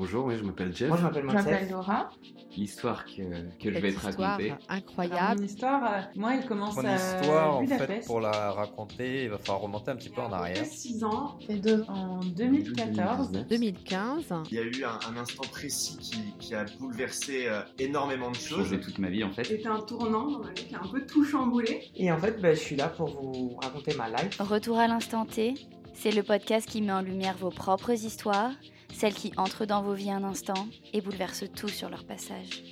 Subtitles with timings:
[0.00, 0.88] bonjour, oui, je m'appelle Jeff.
[0.88, 1.70] Moi, je m'appelle Je m'appelle Marcel.
[1.70, 2.10] Laura.
[2.56, 3.22] L'histoire que,
[3.62, 4.54] que je vais te raconter.
[4.68, 5.40] Incroyable.
[5.40, 9.30] mon histoire, euh, moi, elle commence Mon à histoire, en fait, pour la raconter, il
[9.30, 10.64] va falloir remonter un petit peu en arrière.
[10.64, 13.30] 6 ans, et deux en 2014.
[13.30, 13.48] 2019.
[13.48, 14.34] 2015.
[14.50, 18.36] Il y a eu un, un instant précis qui, qui a bouleversé euh, énormément de
[18.36, 18.64] choses.
[18.64, 19.44] Changé toute ma vie en fait.
[19.44, 21.90] C'était un tournant dans ma vie qui a un peu tout chamboulé.
[21.94, 24.40] Et en fait, bah, je suis là pour vous raconter ma life.
[24.40, 25.54] Retour à l'instant T,
[25.92, 28.52] c'est le podcast qui met en lumière vos propres histoires,
[28.92, 32.62] celles qui entrent dans vos vies un instant et bouleversent tout sur leur passage.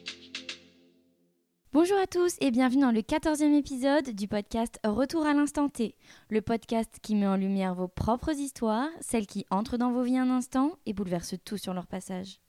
[1.72, 5.96] Bonjour à tous et bienvenue dans le 14e épisode du podcast Retour à l'instant T,
[6.30, 10.18] le podcast qui met en lumière vos propres histoires, celles qui entrent dans vos vies
[10.18, 12.41] un instant et bouleversent tout sur leur passage.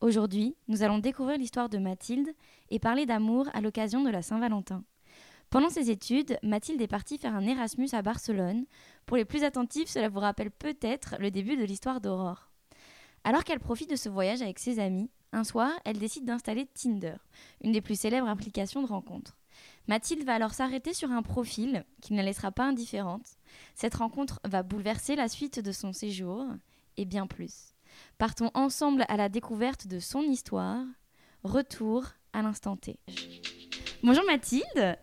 [0.00, 2.34] Aujourd'hui, nous allons découvrir l'histoire de Mathilde
[2.70, 4.82] et parler d'amour à l'occasion de la Saint-Valentin.
[5.50, 8.64] Pendant ses études, Mathilde est partie faire un Erasmus à Barcelone.
[9.06, 12.50] Pour les plus attentifs, cela vous rappelle peut-être le début de l'histoire d'Aurore.
[13.24, 17.16] Alors qu'elle profite de ce voyage avec ses amis, un soir, elle décide d'installer Tinder,
[17.62, 19.36] une des plus célèbres applications de rencontres.
[19.88, 23.26] Mathilde va alors s'arrêter sur un profil qui ne la laissera pas indifférente.
[23.74, 26.46] Cette rencontre va bouleverser la suite de son séjour
[26.96, 27.74] et bien plus.
[28.18, 30.84] Partons ensemble à la découverte de son histoire.
[31.44, 32.98] Retour à l'instant T.
[34.02, 34.98] Bonjour Mathilde.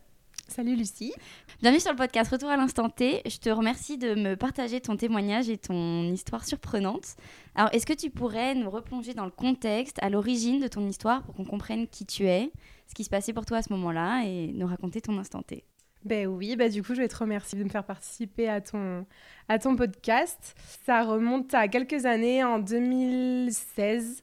[0.51, 1.13] Salut Lucie.
[1.61, 3.21] Bienvenue sur le podcast Retour à l'instant T.
[3.25, 7.15] Je te remercie de me partager ton témoignage et ton histoire surprenante.
[7.55, 11.23] Alors, est-ce que tu pourrais nous replonger dans le contexte, à l'origine de ton histoire,
[11.23, 12.51] pour qu'on comprenne qui tu es,
[12.89, 15.63] ce qui se passait pour toi à ce moment-là, et nous raconter ton instant T?
[16.03, 19.05] Ben oui, bah du coup, je vais te remercier de me faire participer à ton,
[19.47, 20.53] à ton podcast.
[20.85, 24.21] Ça remonte à quelques années, en 2016.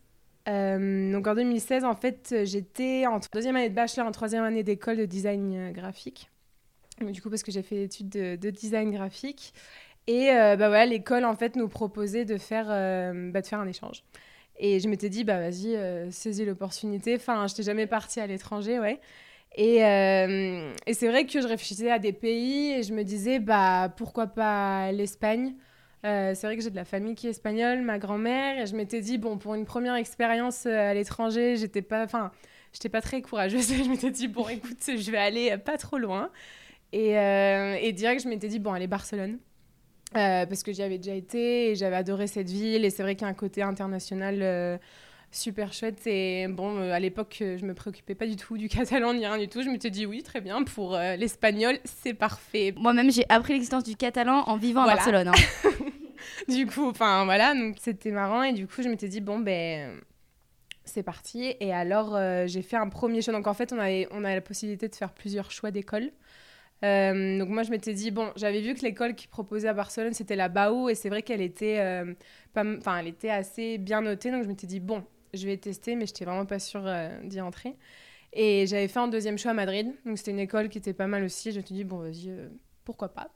[0.49, 4.63] Euh, donc en 2016, en fait, j'étais en deuxième année de bachelor, en troisième année
[4.63, 6.31] d'école de design euh, graphique.
[7.01, 9.53] Du coup, parce que j'ai fait l'étude de, de design graphique.
[10.07, 13.69] Et euh, bah voilà, l'école, en fait, nous proposait de faire, bah, de faire un
[13.69, 14.03] échange.
[14.59, 15.77] Et je m'étais dit, bah vas-y,
[16.11, 17.15] saisis l'opportunité.
[17.17, 19.01] Enfin, je n'étais jamais partie à l'étranger, ouais.
[19.55, 23.93] Et, et c'est vrai que je réfléchissais à des pays et je me disais, bah
[23.97, 25.55] pourquoi pas l'Espagne?
[26.05, 28.77] Euh, C'est vrai que j'ai de la famille qui est espagnole, ma grand-mère, et je
[28.77, 32.31] m'étais dit, bon, pour une première expérience euh, à l'étranger, j'étais pas, enfin,
[32.73, 33.73] j'étais pas très courageuse.
[33.85, 36.31] je m'étais dit, bon, écoute, je vais aller euh, pas trop loin.
[36.93, 39.39] Et, euh, et direct, je m'étais dit, bon, allez, Barcelone.
[40.17, 42.85] Euh, parce que j'y avais déjà été et j'avais adoré cette ville.
[42.85, 44.81] Et c'est vrai qu'il y a un côté international
[45.31, 46.07] super chouette.
[46.07, 49.49] Et bon, à l'époque, je me préoccupais pas du tout du catalan ni rien du
[49.49, 49.61] tout.
[49.63, 52.73] Je m'étais dit, oui, très bien, pour euh, l'espagnol, c'est parfait.
[52.79, 55.03] Moi-même, j'ai appris l'existence du catalan en vivant Voilà.
[55.03, 55.29] à Barcelone.
[55.29, 55.71] hein.
[56.49, 58.43] du coup, enfin voilà, donc c'était marrant.
[58.43, 60.01] Et du coup, je m'étais dit, bon, ben.
[60.85, 61.55] C'est parti.
[61.61, 63.35] Et alors, euh, j'ai fait un premier choix.
[63.35, 66.11] Donc, en fait, on, avait, on a la possibilité de faire plusieurs choix d'école.
[66.85, 70.15] Euh, donc, moi, je m'étais dit, bon, j'avais vu que l'école qui proposait à Barcelone,
[70.15, 70.89] c'était la BAO.
[70.89, 72.15] Et c'est vrai qu'elle était, euh,
[72.55, 74.31] elle était assez bien notée.
[74.31, 77.21] Donc, je m'étais dit, bon, je vais tester, mais je n'étais vraiment pas sûre euh,
[77.25, 77.77] d'y entrer.
[78.33, 79.93] Et j'avais fait un deuxième choix à Madrid.
[80.05, 81.53] Donc, c'était une école qui était pas mal aussi.
[81.53, 82.33] Je me suis dit, bon, vas-y,
[82.85, 83.31] pourquoi pas.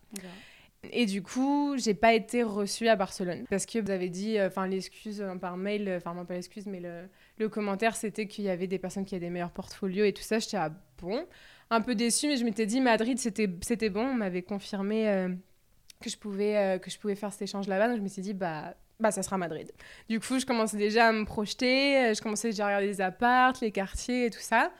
[0.91, 4.49] Et du coup, j'ai pas été reçue à Barcelone parce que vous avez dit, euh,
[4.49, 8.27] enfin l'excuse euh, par mail, euh, enfin non pas l'excuse, mais le, le commentaire, c'était
[8.27, 10.41] qu'il y avait des personnes qui avaient des meilleurs portfolios et tout ça.
[10.41, 11.25] J'étais ah bon,
[11.71, 14.07] un peu déçue, mais je m'étais dit Madrid, c'était bon.
[14.07, 15.29] On m'avait confirmé
[16.01, 18.35] que je pouvais que je pouvais faire cet échange là-bas, donc je me suis dit
[18.35, 19.71] bah bah ça sera Madrid.
[20.09, 23.55] Du coup, je commençais déjà à me projeter, je commençais déjà à regarder les apparts,
[23.63, 24.73] les quartiers et tout ça.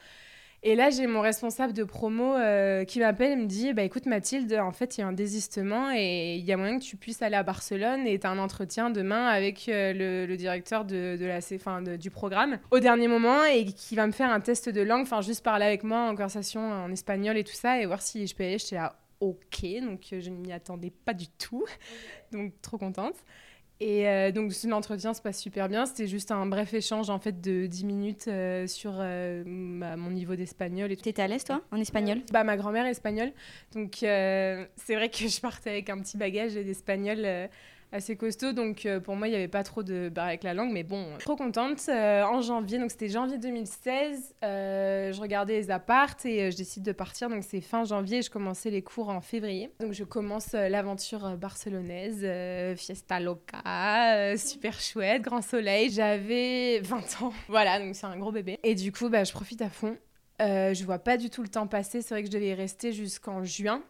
[0.65, 4.05] Et là, j'ai mon responsable de promo euh, qui m'appelle et me dit bah, Écoute,
[4.05, 6.95] Mathilde, en fait, il y a un désistement et il y a moyen que tu
[6.95, 11.17] puisses aller à Barcelone et tu as un entretien demain avec euh, le, directeur de,
[11.19, 11.41] la,
[11.81, 15.01] de- du programme au dernier moment et qui va me faire un test de langue,
[15.01, 18.25] enfin, juste parler avec moi en conversation en espagnol et tout ça et voir si
[18.25, 18.57] je peux aller.
[18.57, 21.65] J'étais là Ok, donc euh, je ne m'y attendais pas du tout.
[22.31, 23.15] donc, trop contente.
[23.79, 25.85] Et euh, donc l'entretien se passe super bien.
[25.85, 30.09] C'était juste un bref échange en fait de 10 minutes euh, sur euh, ma- mon
[30.11, 30.95] niveau d'espagnol et.
[30.97, 32.19] T'étais à l'aise, toi, en espagnol?
[32.31, 33.33] Bah, ma grand-mère est espagnole,
[33.73, 37.25] donc euh, c'est vrai que je partais avec un petit bagage d'espagnol
[37.93, 40.53] assez costaud, donc euh, pour moi il n'y avait pas trop de barre avec la
[40.53, 41.79] langue, mais bon, trop contente.
[41.89, 46.83] Euh, en janvier, donc c'était janvier 2016, euh, je regardais les appartes et je décide
[46.83, 49.71] de partir, donc c'est fin janvier, je commençais les cours en février.
[49.79, 52.25] Donc je commence l'aventure barcelonaise,
[52.77, 58.57] fiesta loca, super chouette, grand soleil, j'avais 20 ans, voilà, donc c'est un gros bébé.
[58.63, 59.95] Et du coup, bah, je profite à fond.
[60.41, 62.01] Euh, je vois pas du tout le temps passer.
[62.01, 63.83] C'est vrai que je devais y rester jusqu'en juin.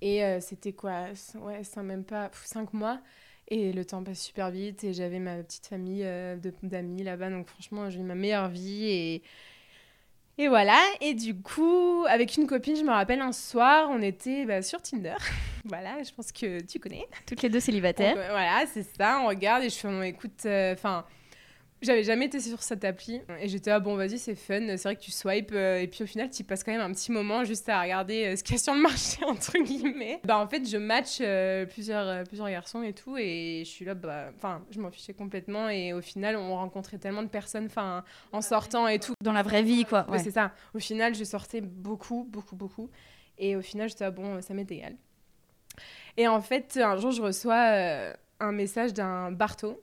[0.00, 1.06] Et euh, c'était quoi?
[1.40, 3.00] Ouais, c'est même pas 5 mois.
[3.48, 4.84] Et le temps passe super vite.
[4.84, 7.30] Et j'avais ma petite famille euh, d'amis là-bas.
[7.30, 8.86] Donc franchement, j'ai eu ma meilleure vie.
[8.86, 9.22] Et,
[10.38, 10.78] et voilà.
[11.00, 14.80] Et du coup, avec une copine, je me rappelle un soir, on était bah, sur
[14.80, 15.16] Tinder.
[15.64, 17.06] voilà, je pense que tu connais.
[17.26, 18.14] Toutes les deux célibataires.
[18.14, 21.04] Donc, euh, voilà, c'est ça, on regarde et je fais, non, écoute, enfin,
[21.82, 24.94] J'avais jamais été sur cette appli et j'étais ah bon vas-y c'est fun, c'est vrai
[24.96, 27.42] que tu swipes euh, et puis au final tu passes quand même un petit moment
[27.42, 30.20] juste à regarder euh, ce qu'il y a sur le marché entre guillemets.
[30.24, 33.84] Bah en fait je match euh, plusieurs, euh, plusieurs garçons et tout et je suis
[33.84, 37.66] là bah enfin je m'en fichais complètement et au final on rencontrait tellement de personnes
[37.66, 39.14] enfin en sortant et tout.
[39.22, 40.04] Dans la vraie vie, quoi.
[40.06, 40.18] Ouais, Ouais.
[40.20, 40.52] c'est ça.
[40.74, 42.90] Au final je sortais beaucoup beaucoup beaucoup
[43.38, 44.94] et au final j'étais ah bon ça m'est égal.
[46.16, 49.80] Et en fait un jour je reçois euh, un message d'un Barto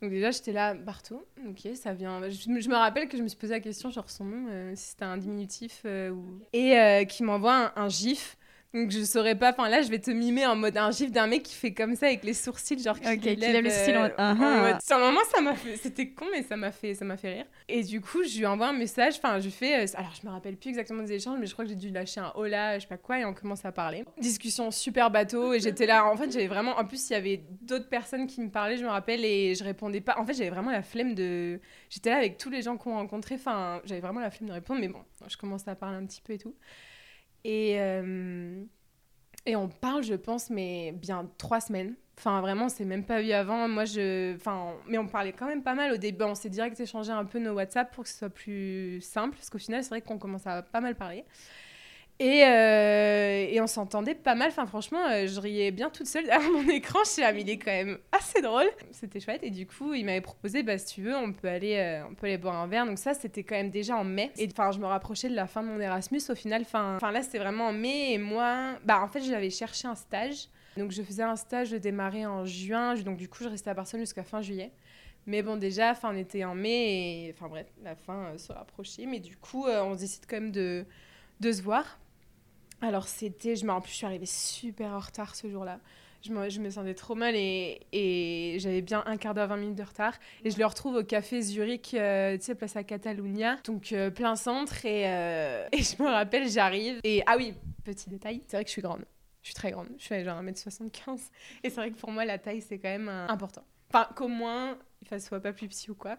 [0.00, 2.20] donc déjà, j'étais là, Barto, ok, ça vient...
[2.30, 4.46] Je, me- je me rappelle que je me suis posé la question, genre son nom,
[4.50, 6.40] euh, si c'était un diminutif euh, ou...
[6.52, 8.37] Et euh, qui m'envoie un gif.
[8.74, 11.26] Donc je saurais pas, enfin là, je vais te mimer en mode un gif d'un
[11.26, 13.70] mec qui fait comme ça avec les sourcils, genre qui, Ok, qui lève, lève les
[13.70, 15.76] sourcils en mode- Sur le moment, ça m'a fait...
[15.76, 17.46] C'était con, mais ça m'a fait, ça m'a fait rire.
[17.68, 19.84] Et du coup, je lui envoie un message, enfin, je fais...
[19.84, 21.88] euh, alors, je me rappelle plus exactement des échanges, mais je crois que j'ai dû
[21.88, 24.04] lâcher un hola, je sais pas quoi, et on commence à parler.
[24.20, 26.72] Discussion super bateau, et j'étais là, en fait, j'avais vraiment...
[26.78, 29.64] En plus, il y avait d'autres personnes qui me parlaient, je me rappelle, et je
[29.64, 30.18] répondais pas.
[30.18, 31.58] En fait, j'avais vraiment la flemme de...
[31.88, 34.78] J'étais là avec tous les gens qu'on rencontrait, enfin, j'avais vraiment la flemme de répondre,
[34.78, 36.54] mais bon, je commençais à parler un petit peu et tout.
[37.44, 37.80] Et...
[37.80, 38.64] euh,
[39.46, 41.96] Et on parle, je pense, mais bien trois semaines.
[42.18, 43.68] Enfin, vraiment, on même pas vu avant.
[43.68, 44.34] Moi, je.
[44.36, 46.24] Enfin, mais on parlait quand même pas mal au début.
[46.24, 49.36] On s'est direct échangé un peu nos WhatsApp pour que ce soit plus simple.
[49.36, 51.24] Parce qu'au final, c'est vrai qu'on commence à pas mal parler.
[52.20, 54.48] Et, euh, et on s'entendait pas mal.
[54.48, 56.98] Enfin, franchement, euh, je riais bien toute seule derrière mon écran.
[57.04, 58.66] Je suis il est quand même assez drôle.
[58.90, 59.44] C'était chouette.
[59.44, 62.14] Et du coup, il m'avait proposé, bah, si tu veux, on peut aller, euh, on
[62.14, 62.86] peut aller boire un verre.
[62.86, 64.32] Donc ça, c'était quand même déjà en mai.
[64.36, 66.20] Et enfin, je me rapprochais de la fin de mon Erasmus.
[66.28, 68.14] Au final, enfin, là, c'était vraiment en mai.
[68.14, 70.48] Et moi, bah, en fait, j'avais cherché un stage.
[70.76, 72.94] Donc je faisais un stage, je démarrais en juin.
[72.96, 74.72] Donc du coup, je restais à Barcelone jusqu'à fin juillet.
[75.26, 79.06] Mais bon, déjà, enfin, on était en mai enfin bref, la fin se rapprochait.
[79.06, 80.84] Mais du coup, on décide quand même de
[81.40, 81.98] se voir.
[82.80, 85.80] Alors c'était, je me plus, je suis arrivée super en retard ce jour-là.
[86.22, 89.56] Je me, je me sentais trop mal et, et j'avais bien un quart d'heure, 20
[89.56, 90.14] minutes de retard.
[90.44, 94.10] Et je le retrouve au café Zurich, euh, tu sais, place à Catalunya, donc euh,
[94.10, 94.84] plein centre.
[94.84, 97.00] Et, euh, et je me rappelle, j'arrive.
[97.04, 97.54] Et ah oui,
[97.84, 99.04] petit détail, c'est vrai que je suis grande.
[99.42, 99.88] Je suis très grande.
[99.96, 101.30] Je fais genre 1m75.
[101.62, 103.62] Et c'est vrai que pour moi, la taille, c'est quand même important.
[103.90, 106.18] Enfin, qu'au moins, il ne soit pas plus petit ou quoi.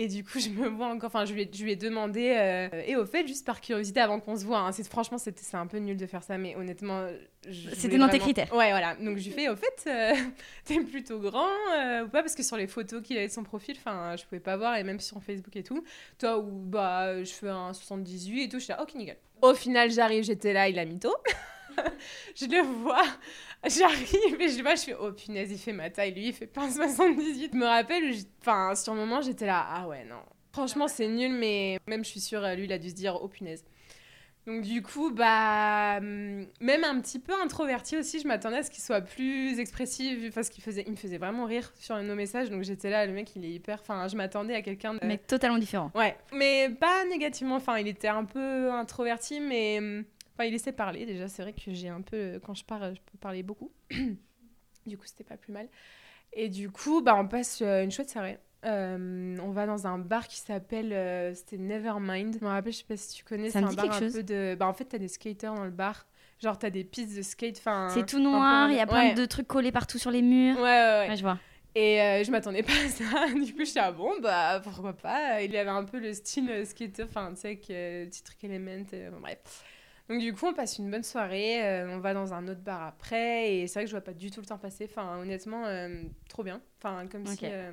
[0.00, 1.08] Et du coup, je me vois encore.
[1.08, 2.32] Enfin, je lui ai, je lui ai demandé.
[2.38, 5.34] euh, et au fait, juste par curiosité, avant qu'on se voit, hein, c'est, franchement, c'est
[5.54, 7.06] un peu nul de faire ça, mais honnêtement.
[7.74, 8.54] C'était dans tes vraiment- critères.
[8.54, 8.94] Ouais, voilà.
[8.94, 10.14] Donc, je lui fais, au fait, euh,
[10.64, 12.22] t'es plutôt grand euh, ou pas?
[12.22, 14.76] Parce que sur les photos qu'il avait de son profil, enfin, je pouvais pas voir,
[14.76, 15.82] et même sur Facebook et tout.
[16.18, 19.16] Toi, ou bah, je fais un 78 et tout, je suis là, ok, nickel.
[19.42, 21.12] Au final, j'arrive, j'étais là, il a mytho.
[22.36, 23.02] je le vois,
[23.66, 26.46] j'arrive et je vois, je fais oh punaise, il fait ma taille, lui il fait
[26.46, 27.50] pas un 78.
[27.52, 30.20] Je me rappelle, enfin sur le moment j'étais là, ah ouais, non.
[30.52, 33.28] Franchement, c'est nul, mais même je suis sûre, lui il a dû se dire oh
[33.28, 33.64] punaise.
[34.48, 38.70] Donc du coup, bah, hum, même un petit peu introverti aussi, je m'attendais à ce
[38.70, 42.48] qu'il soit plus expressif, parce qu'il faisait, il me faisait vraiment rire sur nos messages,
[42.48, 45.00] donc j'étais là, le mec il est hyper, enfin je m'attendais à quelqu'un de...
[45.04, 45.90] Mais totalement différent.
[45.94, 47.56] Ouais, mais pas négativement.
[47.56, 50.04] Enfin, il était un peu introverti, mais hum,
[50.38, 51.06] enfin, il laissait parler.
[51.06, 53.72] Déjà, c'est vrai que j'ai un peu, quand je parle, je peux parler beaucoup.
[54.86, 55.68] du coup, c'était pas plus mal.
[56.32, 58.38] Et du coup, bah, on passe euh, une chouette soirée.
[58.64, 62.36] Euh, on va dans un bar qui s'appelle euh, c'était Nevermind.
[62.38, 64.14] Je me rappelle, je sais pas si tu connais, c'est un bar un chose.
[64.14, 64.56] peu de.
[64.58, 66.06] Bah, en fait, t'as des skaters dans le bar.
[66.40, 67.60] Genre, t'as des pistes de skate.
[67.90, 69.14] C'est tout noir, il y a plein ouais.
[69.14, 70.56] de trucs collés partout sur les murs.
[70.56, 71.08] Ouais, ouais, ouais.
[71.08, 71.38] Ouais, je vois.
[71.74, 73.04] Et euh, je m'attendais pas à ça.
[73.34, 75.42] Du coup, je suis ah bon, bah pourquoi pas.
[75.42, 78.42] Il avait un peu le style euh, skater, enfin, tu sais, avec euh, petit truc
[78.42, 79.64] element, euh, bref.
[80.08, 81.62] Donc, du coup, on passe une bonne soirée.
[81.64, 83.54] euh, on va dans un autre bar après.
[83.56, 84.86] Et c'est vrai que je vois pas du tout le temps passer.
[84.90, 86.60] Enfin, honnêtement, euh, trop bien.
[86.78, 87.38] Enfin, comme si.
[87.52, 87.72] euh,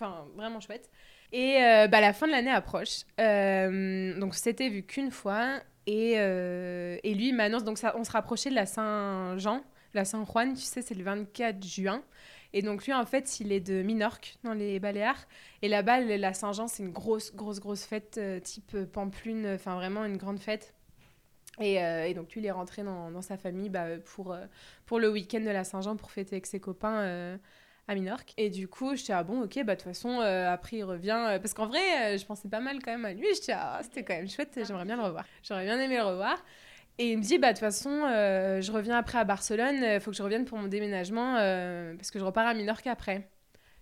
[0.00, 0.90] Enfin, vraiment chouette.
[1.32, 1.58] Et
[1.90, 3.00] bah, la fin de l'année approche.
[3.18, 5.60] Donc, c'était vu qu'une fois.
[5.86, 7.64] Et, et lui, m'annonce.
[7.64, 9.62] Donc, ça, on se rapprochait de la Saint-Jean.
[9.94, 12.02] La Saint-Juan, tu sais, c'est le 24 juin.
[12.54, 15.26] Et donc lui, en fait, il est de Minorque, dans les Baléares.
[15.60, 20.16] Et là-bas, la Saint-Jean, c'est une grosse, grosse, grosse fête, type Pamplune, enfin vraiment une
[20.16, 20.74] grande fête.
[21.60, 24.44] Et, euh, et donc lui, il est rentré dans, sa famille bah, pour, euh,
[24.86, 27.36] pour le week-end de la Saint-Jean, pour fêter avec ses copains euh,
[27.88, 28.32] à Minorque.
[28.36, 31.38] Et du coup, j'étais, ah bon, ok, bah de toute façon, après, il revient.
[31.40, 33.26] parce qu'en vrai, je pensais pas mal quand même à lui.
[33.34, 35.24] J'étais, ah, c'était quand même chouette, j'aimerais bien le revoir.
[35.42, 36.36] J'aurais bien aimé le revoir.
[36.98, 40.10] Et il me dit, bah, de toute façon, je reviens après à Barcelone, il faut
[40.10, 41.34] que je revienne pour mon déménagement,
[41.96, 43.28] parce que je repars à Minorque après.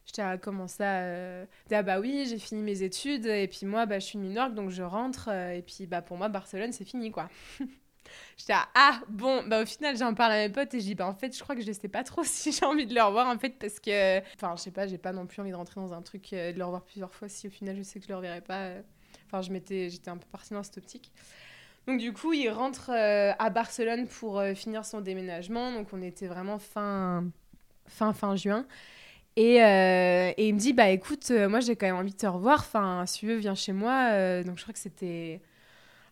[0.07, 1.47] J'étais à comment ça euh...
[1.71, 4.71] Ah bah oui, j'ai fini mes études, et puis moi, bah, je suis Minorque, donc
[4.71, 7.29] je rentre, euh, et puis bah, pour moi, Barcelone, c'est fini, quoi.
[8.39, 10.95] J'étais à, ah, bon, bah au final, j'en parle à mes potes, et je dis,
[10.95, 13.03] bah en fait, je crois que je sais pas trop si j'ai envie de le
[13.03, 14.21] revoir, en fait, parce que...
[14.37, 16.53] Enfin, je sais pas, j'ai pas non plus envie de rentrer dans un truc, euh,
[16.53, 18.67] de le revoir plusieurs fois, si au final, je sais que je le reverrai pas.
[18.67, 18.83] euh.
[19.27, 21.11] Enfin, j'étais un peu partie dans cette optique.
[21.89, 25.73] Donc du coup, il rentre à Barcelone pour finir son déménagement.
[25.73, 27.25] Donc on était vraiment fin,
[27.87, 28.67] fin, fin juin.
[29.37, 32.17] Et, euh, et il me dit, bah écoute, euh, moi j'ai quand même envie de
[32.17, 32.61] te revoir.
[32.61, 34.11] Enfin, si tu veux, viens chez moi.
[34.13, 35.41] Euh, donc je crois que c'était.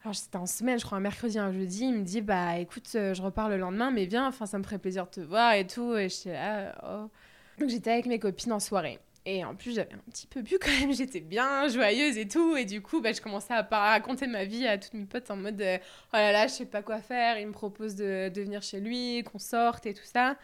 [0.02, 1.87] Alors c'était en semaine, je crois un mercredi, un jeudi.
[1.87, 4.78] Il me dit, bah écoute, je repars le lendemain, mais viens, enfin ça me ferait
[4.78, 5.97] plaisir de te voir et tout.
[5.97, 7.11] Et j'étais là, oh.
[7.59, 9.00] Donc j'étais avec mes copines en soirée.
[9.26, 12.57] Et en plus, j'avais un petit peu bu quand même, j'étais bien joyeuse et tout.
[12.57, 15.37] Et du coup, bah, je commençais à raconter ma vie à toutes mes potes en
[15.37, 17.38] mode Oh là là, je sais pas quoi faire.
[17.38, 20.37] Il me propose de, venir chez lui, qu'on sorte et tout ça.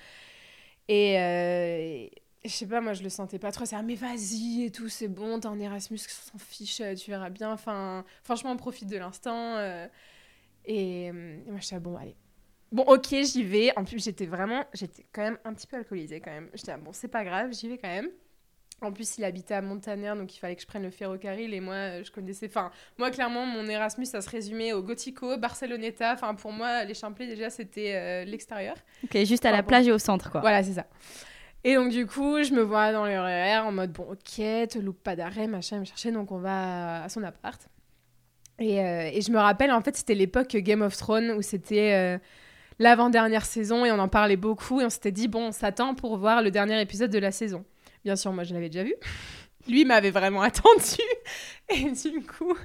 [0.89, 2.11] Et
[2.45, 3.65] je sais pas, moi je le sentais pas trop.
[3.65, 7.11] C'est ah, mais vas-y et tout, c'est bon, t'es en Erasmus, s'en fiche, euh, tu
[7.11, 7.53] verras bien.
[7.53, 9.57] Enfin, franchement, on profite de l'instant.
[9.57, 9.87] euh.
[10.65, 12.17] et, euh, et moi, je suis bon, allez.
[12.73, 13.77] Bon, ok, j'y vais.
[13.77, 16.49] En plus, j'étais vraiment, j'étais quand même un petit peu alcoolisée quand même.
[16.55, 18.09] J'étais, ah, bon, c'est pas grave, j'y vais quand même.
[18.83, 21.53] En plus, il habitait à Montaner, donc il fallait que je prenne le ferrocarril.
[21.53, 22.47] Et moi, je connaissais.
[22.47, 26.15] Enfin, moi, clairement, mon Erasmus, ça se résumait au Gotico, Barceloneta.
[26.15, 28.77] Enfin, pour moi, les Champlets, déjà, c'était euh, l'extérieur.
[29.05, 29.69] Ok, juste à la Ah bon.
[29.69, 30.41] plage et au centre, quoi.
[30.41, 30.87] Voilà, c'est ça.
[31.63, 35.03] Et donc, du coup, je me vois dans le en mode, bon, ok, te loupe
[35.03, 37.61] pas d'arrêt, machin, me chercher, donc on va à son appart.
[38.59, 42.19] Et, euh, je me rappelle, en fait, c'était l'époque Game of Thrones où c'était euh,
[42.79, 46.17] l'avant-dernière saison et on en parlait beaucoup et on s'était dit, bon, on s'attend pour
[46.17, 47.65] voir le dernier épisode de la saison.
[48.05, 48.95] Bien sûr, moi, je l'avais déjà vu.
[49.69, 51.03] Lui m'avait vraiment attendu.
[51.69, 52.57] Et du coup,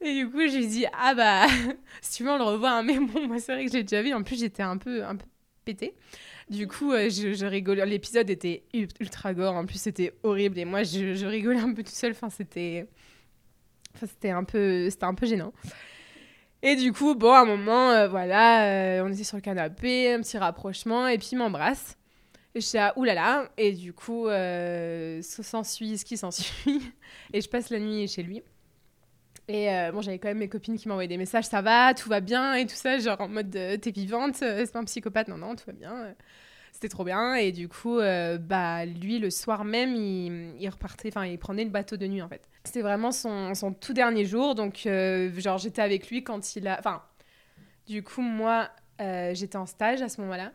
[0.00, 1.46] et du coup, je lui dis, ah bah,
[2.00, 2.82] si tu veux, on le revoit, hein.
[2.82, 4.12] mais bon, moi, c'est vrai que je l'ai déjà vu.
[4.12, 5.26] En plus, j'étais un peu, un peu
[5.64, 5.94] pétée.
[6.50, 7.86] Du coup, euh, je, rigolais.
[7.86, 9.54] L'épisode était ul- ultra gore.
[9.54, 10.58] En plus, c'était horrible.
[10.58, 12.12] Et moi, je, rigolais un peu toute seule.
[12.12, 12.86] Enfin, c'était.
[13.94, 15.52] Enfin, c'était un peu, c'était un peu gênant.
[16.62, 20.12] Et du coup, bon, à un moment, euh, voilà, euh, on était sur le canapé,
[20.12, 21.96] un petit rapprochement, et puis il m'embrasse.
[22.54, 23.50] Et je suis là, oulala.
[23.58, 24.26] Et du coup,
[25.22, 26.92] s'ensuit ce qui s'ensuit.
[27.32, 28.42] Et je passe la nuit chez lui.
[29.48, 32.08] Et euh, bon, j'avais quand même mes copines qui m'envoyaient des messages, ça va, tout
[32.08, 34.84] va bien, et tout ça, genre en mode, euh, t'es vivante, euh, c'est pas un
[34.84, 36.14] psychopathe, non, non, tout va bien.
[36.72, 37.34] C'était trop bien.
[37.34, 41.96] Et du coup, bah, lui, le soir même, il, repartait, enfin, il prenait le bateau
[41.96, 42.42] de nuit, en fait.
[42.64, 44.56] C'était vraiment son, son tout dernier jour.
[44.56, 44.88] Donc,
[45.36, 46.76] genre, j'étais avec lui quand il a.
[46.76, 47.00] Enfin,
[47.86, 50.50] du coup, moi, j'étais en stage à ce moment-là.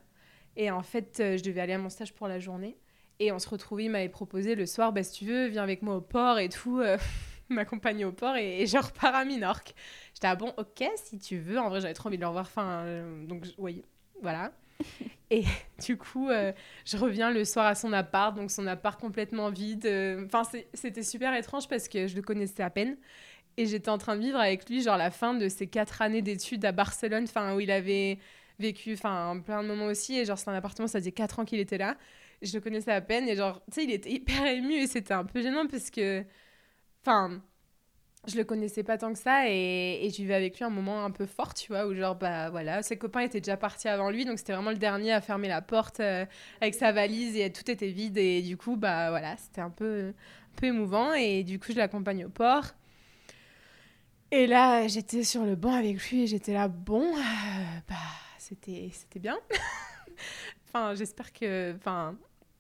[0.58, 2.75] Et en fait, je devais aller à mon stage pour la journée.
[3.19, 5.81] Et on se retrouvait, il m'avait proposé le soir, bah, si tu veux, viens avec
[5.84, 6.81] moi au port et tout,
[7.53, 9.74] m'accompagner au port et, et je repars à Minorque.
[10.13, 11.60] J'étais, ah bon, ok, si tu veux.
[11.60, 12.46] En vrai, j'avais trop envie de le revoir.
[12.46, 13.84] Enfin, euh, donc, oui,
[14.22, 14.51] voilà.
[15.32, 15.44] Et
[15.86, 16.51] du coup, euh,
[16.86, 19.86] je reviens le soir à son appart, donc son appart complètement vide.
[19.86, 22.98] euh, Enfin, c'était super étrange parce que je le connaissais à peine.
[23.58, 26.22] Et j'étais en train de vivre avec lui, genre la fin de ses quatre années
[26.22, 28.20] d'études à Barcelone, enfin, où il avait
[28.60, 30.18] vécu enfin plein de moments aussi.
[30.18, 31.98] Et genre, c'est un appartement, ça faisait quatre ans qu'il était là.
[32.41, 33.27] Je le connaissais à peine.
[33.27, 36.24] Et genre, tu sais, il était hyper ému et c'était un peu gênant parce que.
[37.01, 37.41] Enfin.
[38.27, 41.06] Je le connaissais pas tant que ça et, et je vivais avec lui un moment
[41.06, 44.10] un peu fort, tu vois, où genre, bah voilà, ses copains étaient déjà partis avant
[44.10, 46.25] lui, donc c'était vraiment le dernier à fermer la porte euh,
[46.60, 50.10] avec sa valise et tout était vide et du coup, bah voilà, c'était un peu,
[50.10, 52.65] un peu émouvant et du coup, je l'accompagne au port.
[54.32, 57.22] Et là, j'étais sur le banc avec lui et j'étais là, bon, euh,
[57.88, 57.96] bah
[58.38, 59.39] c'était c'était bien.
[60.68, 62.18] enfin, j'espère que, enfin,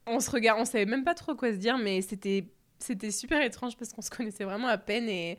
[0.07, 2.45] on se regarde, on savait même pas trop quoi se dire, mais c'était
[2.79, 5.37] c'était super étrange parce qu'on se connaissait vraiment à peine et,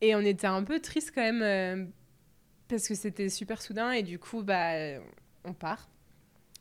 [0.00, 1.84] et on était un peu triste quand même euh,
[2.68, 5.00] parce que c'était super soudain et du coup, bah,
[5.44, 5.88] on part.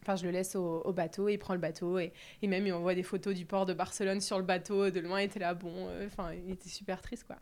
[0.01, 2.71] Enfin, je le laisse au, au bateau, il prend le bateau et, et même il
[2.71, 4.89] m'envoie des photos du port de Barcelone sur le bateau.
[4.89, 7.37] De loin, il était là, bon, euh, enfin, il était super triste quoi.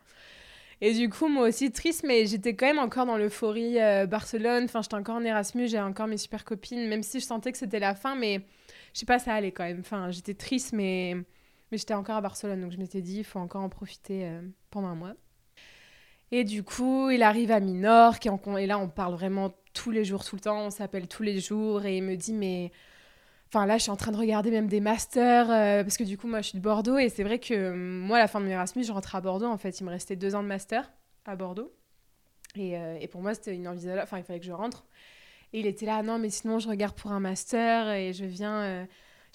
[0.80, 4.64] Et du coup, moi aussi triste, mais j'étais quand même encore dans l'euphorie euh, Barcelone.
[4.64, 7.58] Enfin, j'étais encore en Erasmus, j'ai encore mes super copines, même si je sentais que
[7.58, 8.42] c'était la fin, mais
[8.92, 9.80] je sais pas, ça allait quand même.
[9.80, 11.16] Enfin, j'étais triste, mais,
[11.70, 14.42] mais j'étais encore à Barcelone, donc je m'étais dit, il faut encore en profiter euh,
[14.70, 15.14] pendant un mois.
[16.32, 19.90] Et du coup, il arrive à Minorque, et, on- et là, on parle vraiment tous
[19.90, 22.72] les jours, tout le temps, on s'appelle tous les jours, et il me dit, mais...
[23.48, 26.18] Enfin, là, je suis en train de regarder même des masters, euh, parce que du
[26.18, 28.40] coup, moi, je suis de Bordeaux, et c'est vrai que euh, moi, à la fin
[28.40, 29.78] de mon Erasmus, je rentrais à Bordeaux, en fait.
[29.80, 30.90] Il me restait deux ans de master
[31.26, 31.72] à Bordeaux.
[32.56, 34.00] Et, et pour moi, c'était inenvisageable.
[34.02, 34.86] Enfin, il fallait que je rentre.
[35.52, 38.86] Et il était là, non, mais sinon, je regarde pour un master, et je viens,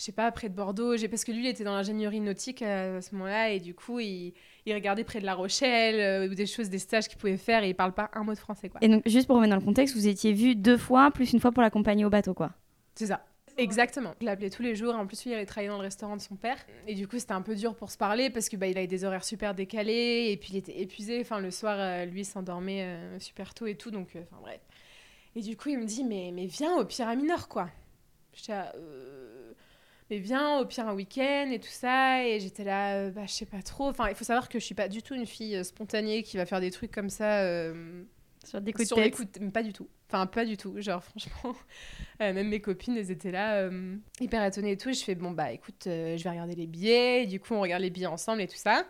[0.02, 0.98] je sais pas, près de Bordeaux.
[0.98, 3.76] J'ai- Parce que lui, il était dans l'ingénierie nautique euh, à ce moment-là, et du
[3.76, 4.34] coup, il,
[4.66, 7.64] il regardait près de La Rochelle, euh, ou des choses, des stages qu'il pouvait faire,
[7.64, 8.80] et il parle pas un mot de français, quoi.
[8.84, 11.40] Et donc, juste pour remettre dans le contexte, vous étiez vus deux fois, plus une
[11.40, 12.52] fois pour l'accompagner au bateau, quoi.
[12.96, 13.24] C'est ça.
[13.58, 14.16] Exactement.
[14.22, 14.96] Je l'appelais tous les jours.
[14.96, 16.58] En plus, lui, il allait travailler dans le restaurant de son père.
[16.88, 18.88] Et du coup, c'était un peu dur pour se parler parce que bah, il avait
[18.88, 21.20] des horaires super décalés et puis il était épuisé.
[21.20, 23.92] Enfin, le soir, euh, lui, s'endormait euh, super tôt et tout.
[23.92, 24.62] Donc, euh, enfin, bref.
[25.36, 27.70] Et du coup, il me dit, mais, mais viens au pire à Mineur, quoi.
[28.34, 29.52] J'étais Euh,
[30.12, 32.24] mais viens au pire un week-end et tout ça.
[32.28, 33.88] Et j'étais là, euh, bah, je sais pas trop.
[33.88, 36.38] Enfin, il faut savoir que je suis pas du tout une fille euh, spontanée qui
[36.38, 37.40] va faire des trucs comme ça.
[37.44, 38.04] euh,
[38.46, 39.16] Sur des coups sur de tête.
[39.16, 39.88] coups de- Pas du tout.
[40.10, 40.76] Enfin, pas du tout.
[40.82, 41.56] Genre, franchement,
[42.22, 43.70] euh, même mes copines, elles étaient là,
[44.20, 44.92] hyper étonnées et tout.
[44.92, 47.24] Je fais, bon, bah écoute, je vais regarder les billets.
[47.24, 48.86] Et du coup, on regarde les billets ensemble et tout ça.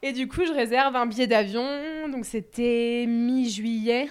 [0.00, 2.08] Et du coup, je réserve un billet d'avion.
[2.08, 4.08] Donc, c'était mi-juillet.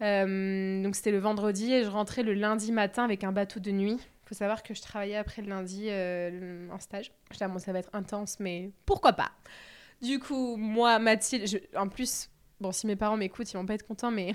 [0.00, 1.72] Donc, c'était le vendredi.
[1.72, 3.98] Et je rentrais le lundi matin avec un bateau de nuit.
[4.26, 7.12] Faut savoir que je travaillais après le lundi euh, en stage.
[7.30, 9.30] Je disais, bon, ça va être intense, mais pourquoi pas?
[10.02, 12.28] Du coup, moi, Mathilde, en plus,
[12.60, 14.32] bon, si mes parents m'écoutent, ils vont pas être contents, mais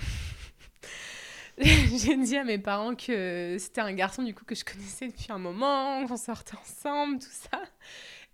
[1.57, 5.27] j'ai dit à mes parents que c'était un garçon du coup que je connaissais depuis
[5.29, 7.61] un moment, qu'on sortait ensemble, tout ça.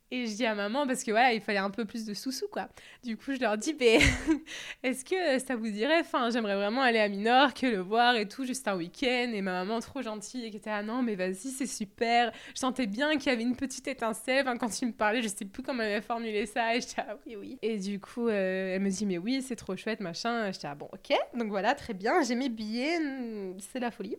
[0.09, 2.47] Et je dis à maman parce que voilà, il fallait un peu plus de sous-sous
[2.47, 2.69] quoi.
[3.03, 3.99] Du coup, je leur dis mais
[4.83, 8.45] est-ce que ça vous dirait enfin, j'aimerais vraiment aller à Minorque, le voir et tout
[8.45, 11.49] juste un week-end et ma maman trop gentille et qui était ah non, mais vas-y,
[11.51, 12.31] c'est super.
[12.53, 15.45] Je sentais bien qu'il y avait une petite étincelle quand il me parlait, je sais
[15.45, 17.57] plus comment elle avait formulé ça et j'étais ah oui oui.
[17.61, 20.51] Et du coup, euh, elle me dit mais oui, c'est trop chouette machin.
[20.51, 21.17] J'étais ah bon, OK.
[21.37, 24.15] Donc voilà, très bien, j'ai mes billets, hmm, c'est la folie.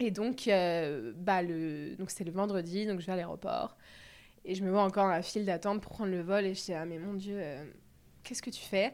[0.00, 1.94] Et donc, euh, bah, le...
[1.96, 3.76] donc c'est le vendredi, donc je vais à l'aéroport.
[4.44, 6.44] Et je me vois encore dans la file d'attente pour prendre le vol.
[6.44, 7.64] Et je dis, ah mais mon Dieu, euh,
[8.22, 8.92] qu'est-ce que tu fais?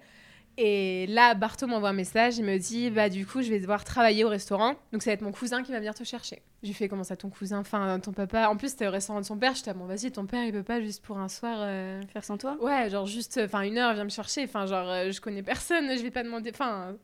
[0.56, 2.38] Et là, Barto m'envoie un message.
[2.38, 4.74] Il me dit, bah du coup, je vais devoir travailler au restaurant.
[4.92, 6.42] Donc ça va être mon cousin qui va venir te chercher.
[6.62, 7.60] Je lui fais, comment ça, ton cousin?
[7.60, 8.48] Enfin, ton papa?
[8.48, 9.54] En plus, c'était au restaurant de son père.
[9.54, 11.56] Je dis, bon, vas-y, ton père, il peut pas juste pour un soir.
[11.60, 12.56] euh, Faire sans toi?
[12.60, 14.44] Ouais, genre juste, enfin une heure, viens me chercher.
[14.44, 16.50] Enfin, genre, euh, je connais personne, je vais pas demander.
[16.52, 16.96] Enfin,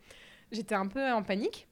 [0.52, 1.66] j'étais un peu en panique.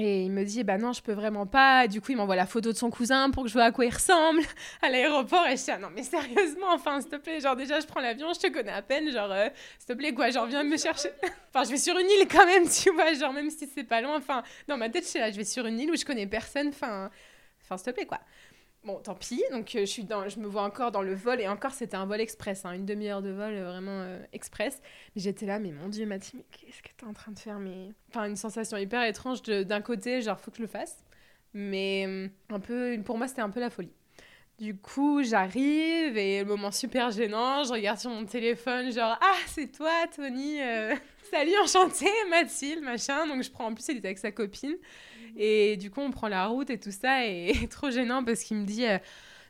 [0.00, 1.88] Et il me dit, bah non, je peux vraiment pas.
[1.88, 3.84] Du coup, il m'envoie la photo de son cousin pour que je vois à quoi
[3.84, 4.42] il ressemble
[4.82, 5.44] à l'aéroport.
[5.48, 8.00] Et je dis, ah non, mais sérieusement, enfin, s'il te plaît, genre déjà, je prends
[8.00, 10.76] l'avion, je te connais à peine, genre, euh, s'il te plaît, quoi, genre, viens me
[10.76, 11.10] chercher.
[11.52, 14.00] enfin, je vais sur une île quand même, tu vois, genre, même si c'est pas
[14.00, 14.16] loin.
[14.16, 16.28] Enfin, dans ma tête, je suis là, je vais sur une île où je connais
[16.28, 16.68] personne.
[16.68, 17.10] Enfin,
[17.76, 18.20] s'il te plaît, quoi.
[18.88, 19.42] Bon, tant pis.
[19.52, 21.42] Donc, euh, je, suis dans, je me vois encore dans le vol.
[21.42, 22.64] Et encore, c'était un vol express.
[22.64, 24.80] hein, une demi-heure de vol, euh, vraiment euh, express.
[25.14, 27.58] Mais j'étais là, mais mon Dieu, Mathilde, mais qu'est-ce que t'es en train de faire?
[27.58, 27.92] Mais...
[28.08, 31.04] Enfin, une sensation hyper étrange d'un côté, genre, faut que je le fasse.
[31.52, 33.92] Mais un peu, pour moi, c'était un peu la folie.
[34.58, 39.36] Du coup, j'arrive et le moment super gênant, je regarde sur mon téléphone, genre, ah,
[39.48, 40.60] c'est toi, Tony.
[41.30, 43.26] Salut, enchantée, Mathilde, machin.
[43.26, 44.76] Donc, je prends, en plus, il était avec sa copine.
[45.36, 47.26] Et du coup, on prend la route et tout ça.
[47.26, 48.86] Et trop gênant parce qu'il me dit.
[48.86, 48.98] euh,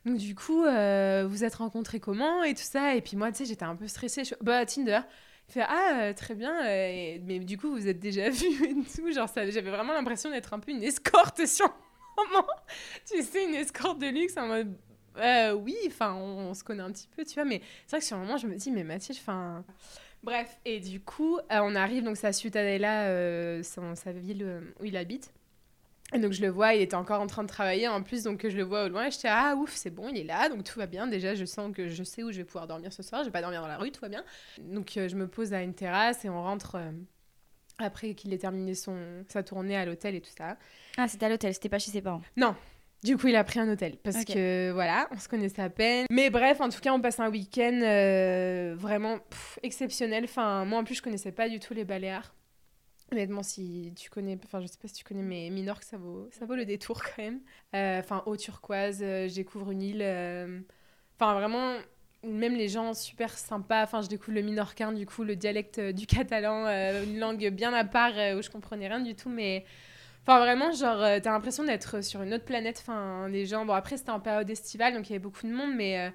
[0.04, 2.94] donc, du coup, euh, vous êtes rencontrés comment et tout ça?
[2.94, 4.24] Et puis, moi, tu sais, j'étais un peu stressée.
[4.24, 5.00] Je bah, Tinder.
[5.48, 6.62] Il fait, ah, euh, très bien.
[6.62, 9.10] mais du coup, vous êtes déjà vus et tout.
[9.10, 11.72] Genre, j'avais vraiment l'impression d'être un peu une escorte sur
[12.16, 12.46] moment.
[13.06, 14.74] Tu sais, une escorte de luxe en mode.
[15.62, 17.44] oui, enfin, on, se connaît un petit peu, tu vois.
[17.44, 19.64] Mais c'est vrai que sur le moment, je me dis, mais Mathilde, enfin.
[20.24, 25.32] Bref, et du coup, on arrive, donc c'est à Ciutadella, sa ville où il habite.
[26.14, 28.48] Et donc je le vois, il était encore en train de travailler en plus, donc
[28.48, 30.64] je le vois au loin et j'étais ah ouf, c'est bon, il est là, donc
[30.64, 31.06] tout va bien.
[31.06, 33.32] Déjà, je sens que je sais où je vais pouvoir dormir ce soir, je vais
[33.32, 34.24] pas dormir dans la rue, tout va bien.
[34.58, 36.90] Donc euh, je me pose à une terrasse et on rentre euh,
[37.78, 38.96] après qu'il ait terminé son,
[39.28, 40.56] sa tournée à l'hôtel et tout ça.
[40.96, 42.22] Ah, c'était à l'hôtel, c'était pas chez ses parents.
[43.04, 46.06] Du coup, il a pris un hôtel parce que voilà, on se connaissait à peine.
[46.10, 50.24] Mais bref, en tout cas, on passe un week-end euh, vraiment pff, exceptionnel.
[50.24, 52.34] Enfin, moi en plus, je connaissais pas du tout les Baléares.
[53.10, 56.28] Honnêtement, si tu connais, enfin, je sais pas si tu connais, mais Minorque, ça vaut,
[56.30, 57.40] ça vaut le détour quand même.
[57.74, 60.02] Euh, Enfin, eau turquoise, euh, je découvre une île.
[60.02, 60.60] euh,
[61.18, 61.76] Enfin, vraiment,
[62.22, 63.82] même les gens super sympas.
[63.84, 66.66] Enfin, je découvre le minorquin, du coup, le dialecte du catalan,
[67.04, 69.64] une langue bien à part où je comprenais rien du tout, mais.
[70.22, 72.78] Enfin, vraiment, genre, t'as l'impression d'être sur une autre planète.
[72.82, 73.64] Enfin, les gens.
[73.66, 76.12] Bon, après, c'était en période estivale, donc il y avait beaucoup de monde, mais.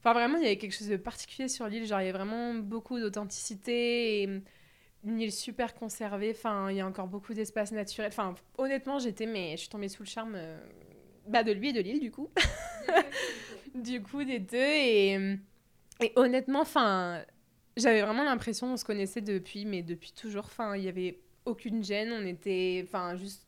[0.00, 1.86] Enfin, vraiment, il y avait quelque chose de particulier sur l'île.
[1.86, 4.42] Genre, il y avait vraiment beaucoup d'authenticité et
[5.04, 6.32] une île super conservée.
[6.34, 8.08] Enfin, il y a encore beaucoup d'espace naturel.
[8.08, 10.58] Enfin, honnêtement, j'étais, mais je suis tombée sous le charme euh,
[11.28, 12.30] bah, de lui et de l'île, du coup.
[13.74, 14.56] du coup, des deux.
[14.56, 15.38] Et,
[16.00, 17.22] et honnêtement, enfin,
[17.76, 20.44] j'avais vraiment l'impression qu'on se connaissait depuis, mais depuis toujours.
[20.46, 22.12] Enfin, il y avait aucune gêne.
[22.12, 23.46] On était, enfin, juste,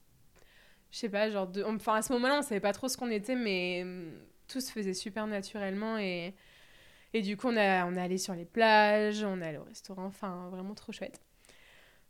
[0.91, 1.63] je sais pas, genre, de...
[1.65, 4.13] enfin, à ce moment-là, on savait pas trop ce qu'on était, mais hum,
[4.47, 6.35] tout se faisait super naturellement et.
[7.15, 9.65] Et du coup, on, a, on est allé sur les plages, on est allé au
[9.65, 11.21] restaurant, enfin, vraiment trop chouette.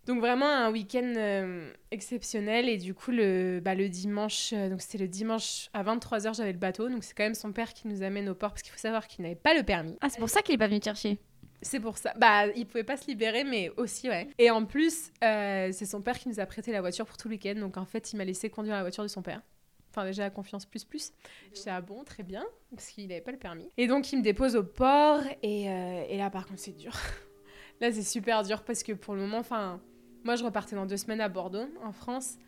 [0.09, 4.81] Donc vraiment un week-end euh, exceptionnel et du coup le, bah, le dimanche, euh, donc
[4.81, 7.89] c'était le dimanche à 23h j'avais le bateau, donc c'est quand même son père qui
[7.89, 9.99] nous amène au port parce qu'il faut savoir qu'il n'avait pas le permis.
[10.01, 11.19] Ah, c'est pour ça qu'il est pas venu te chercher.
[11.61, 12.15] C'est pour ça.
[12.17, 14.29] Bah, il pouvait pas se libérer, mais aussi, ouais.
[14.39, 17.29] Et en plus, euh, c'est son père qui nous a prêté la voiture pour tout
[17.29, 17.57] le week-end.
[17.57, 19.43] Donc, en fait, il m'a laissé conduire la voiture de son père.
[19.91, 21.11] Enfin, déjà, la confiance plus plus.
[21.53, 23.69] J'étais, ah bon, très bien, parce qu'il n'avait pas le permis.
[23.77, 25.21] Et donc, il me dépose au port.
[25.43, 26.93] Et, et là, par contre, c'est dur.
[27.81, 29.81] là, c'est super dur parce que pour le moment, enfin,
[30.25, 32.39] moi, je repartais dans deux semaines à Bordeaux, en France.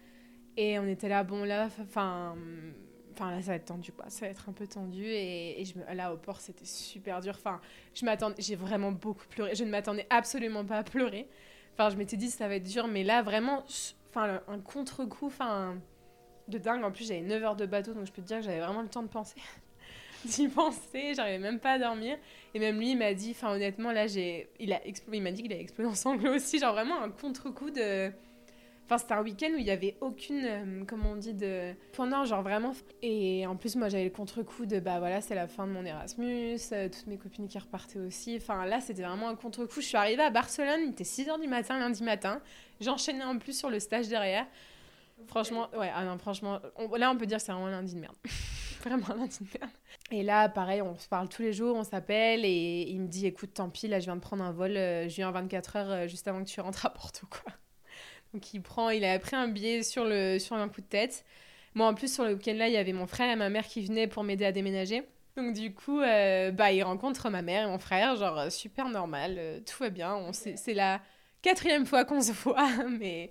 [0.56, 2.37] Et on était là, bon, là, enfin.
[3.12, 4.09] Enfin, là, ça va être tendu, quoi.
[4.09, 5.04] Ça va être un peu tendu.
[5.04, 7.35] Et, là, au port, c'était super dur.
[7.37, 7.61] Enfin,
[7.94, 9.54] je m'attendais, j'ai vraiment beaucoup pleuré.
[9.54, 11.28] Je ne m'attendais absolument pas à pleurer.
[11.74, 13.64] Enfin, je m'étais dit, ça va être dur, mais là, vraiment,
[14.09, 15.76] enfin, un contre-coup, enfin,
[16.48, 16.85] de dingue.
[16.85, 18.83] En plus, j'avais 9 heures de bateau, donc je peux te dire que j'avais vraiment
[18.83, 19.40] le temps de penser.
[20.24, 22.16] d'y penser, j'arrivais même pas à dormir.
[22.54, 24.48] Et même lui, il m'a dit, enfin, honnêtement, là, j'ai.
[24.59, 24.80] Il, a
[25.12, 28.12] il m'a dit qu'il a explosé en sanglots aussi, genre vraiment un contre-coup de
[28.90, 32.24] Enfin, c'était un week-end où il y avait aucune, euh, comment on dit, de pendant
[32.24, 32.72] genre vraiment.
[33.02, 35.85] Et en plus, moi, j'avais le contre-coup de, bah voilà, c'est la fin de mon
[35.85, 38.37] Erasmus, euh, toutes mes copines qui repartaient aussi.
[38.37, 39.80] Enfin, là, c'était vraiment un contre-coup.
[39.80, 42.42] Je suis arrivée à Barcelone, il était 6h du matin, lundi matin.
[42.80, 44.44] J'enchaînais en plus sur le stage derrière.
[45.28, 46.59] Franchement, ouais, ah non, franchement,
[46.98, 48.16] là, on peut dire que c'est vraiment un lundi de merde.
[48.88, 49.73] vraiment un lundi de merde.
[50.11, 53.27] Et là, pareil, on se parle tous les jours, on s'appelle et il me dit,
[53.27, 56.09] écoute, tant pis, là, je viens de prendre un vol, euh, je viens 24 heures
[56.09, 57.53] juste avant que tu rentres à Porto, quoi.
[58.33, 61.25] Donc il prend, il a pris un billet sur, le, sur un coup de tête.
[61.75, 63.66] Moi en plus sur le week-end là, il y avait mon frère et ma mère
[63.66, 65.05] qui venaient pour m'aider à déménager.
[65.37, 68.88] Donc du coup, euh, bah il rencontre ma mère et mon frère, genre euh, super
[68.88, 70.14] normal, euh, tout va bien.
[70.14, 71.01] On c'est la
[71.43, 73.31] quatrième fois qu'on se voit, mais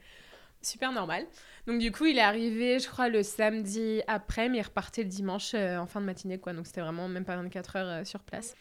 [0.61, 1.25] super normal.
[1.67, 5.09] Donc du coup, il est arrivé, je crois, le samedi après, mais il repartait le
[5.09, 6.53] dimanche en fin de matinée, quoi.
[6.53, 8.55] Donc c'était vraiment même pas 24 heures sur place.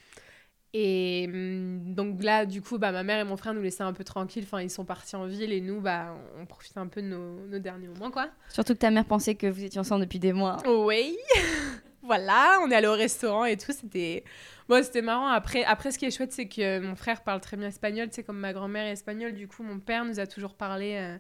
[0.75, 3.93] Et hum, donc là, du coup, bah, ma mère et mon frère nous laissaient un
[3.93, 4.45] peu tranquilles.
[4.45, 7.47] Enfin, ils sont partis en ville et nous, bah, on profite un peu de nos,
[7.47, 8.29] nos derniers moments, quoi.
[8.51, 10.59] Surtout que ta mère pensait que vous étiez ensemble depuis des mois.
[10.67, 11.17] Oui,
[12.03, 13.73] voilà, on est allé au restaurant et tout.
[13.73, 14.25] C'était
[14.69, 15.29] bon, c'était marrant.
[15.29, 18.09] Après, après, ce qui est chouette, c'est que mon frère parle très bien espagnol.
[18.09, 20.97] Tu sais, comme ma grand-mère est espagnole, du coup, mon père nous a toujours parlé
[20.97, 21.17] euh,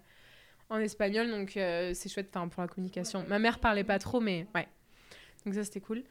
[0.70, 1.30] en espagnol.
[1.30, 3.24] Donc, euh, c'est chouette pour la communication.
[3.28, 4.68] Ma mère parlait pas trop, mais ouais.
[5.44, 6.02] Donc, ça, c'était cool.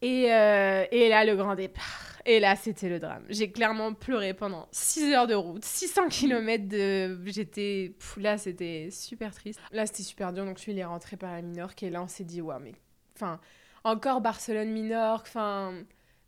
[0.00, 2.20] Et, euh, et là, le grand départ.
[2.24, 3.24] Et là, c'était le drame.
[3.28, 7.18] J'ai clairement pleuré pendant 6 heures de route, 600 km de.
[7.26, 7.94] J'étais.
[8.16, 9.60] Là, c'était super triste.
[9.72, 10.44] Là, c'était super dur.
[10.44, 11.82] Donc, je suis rentré par la Minorque.
[11.82, 12.74] Et là, on s'est dit, ouais, mais.
[13.16, 13.40] Enfin,
[13.82, 15.26] encore Barcelone-Minorque.
[15.28, 15.74] Enfin.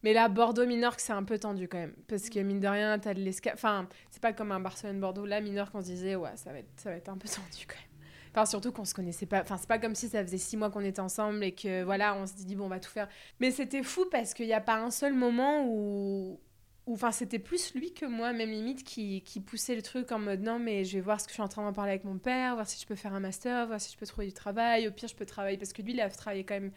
[0.03, 1.95] Mais là, Bordeaux-Minorque, c'est un peu tendu quand même.
[2.09, 3.55] Parce que mine de rien, t'as de l'escale.
[3.55, 5.27] Enfin, c'est pas comme un Barcelone-Bordeaux.
[5.27, 7.67] Là, Minorque, on se disait, ouais, ça va, être, ça va être un peu tendu
[7.67, 7.91] quand même.
[8.33, 9.41] Enfin, surtout qu'on se connaissait pas.
[9.41, 12.15] Enfin, c'est pas comme si ça faisait six mois qu'on était ensemble et que voilà,
[12.15, 13.09] on se dit, bon, on va tout faire.
[13.41, 16.41] Mais c'était fou parce qu'il n'y a pas un seul moment où.
[16.87, 20.41] Enfin, c'était plus lui que moi, même limite, qui, qui poussait le truc en mode
[20.41, 22.19] non, mais je vais voir ce que je suis en train d'en parler avec mon
[22.19, 24.89] père, voir si je peux faire un master, voir si je peux trouver du travail.
[24.89, 25.59] Au pire, je peux travailler.
[25.59, 26.73] Parce que lui, il a travaillé quand même.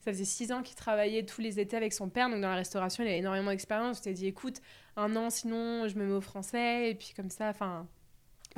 [0.00, 2.54] Ça faisait six ans qu'il travaillait tous les étés avec son père, donc dans la
[2.54, 3.98] restauration, il a énormément d'expérience.
[3.98, 4.60] Je t'ai dit, écoute,
[4.96, 7.86] un an, sinon, je me mets au français, et puis comme ça, enfin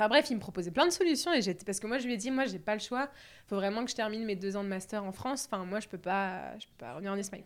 [0.07, 2.17] bref, il me proposait plein de solutions et j'étais parce que moi je lui ai
[2.17, 3.09] dit moi j'ai pas le choix,
[3.47, 5.47] faut vraiment que je termine mes deux ans de master en France.
[5.51, 7.43] Enfin moi je peux pas, je peux pas revenir en Espagne.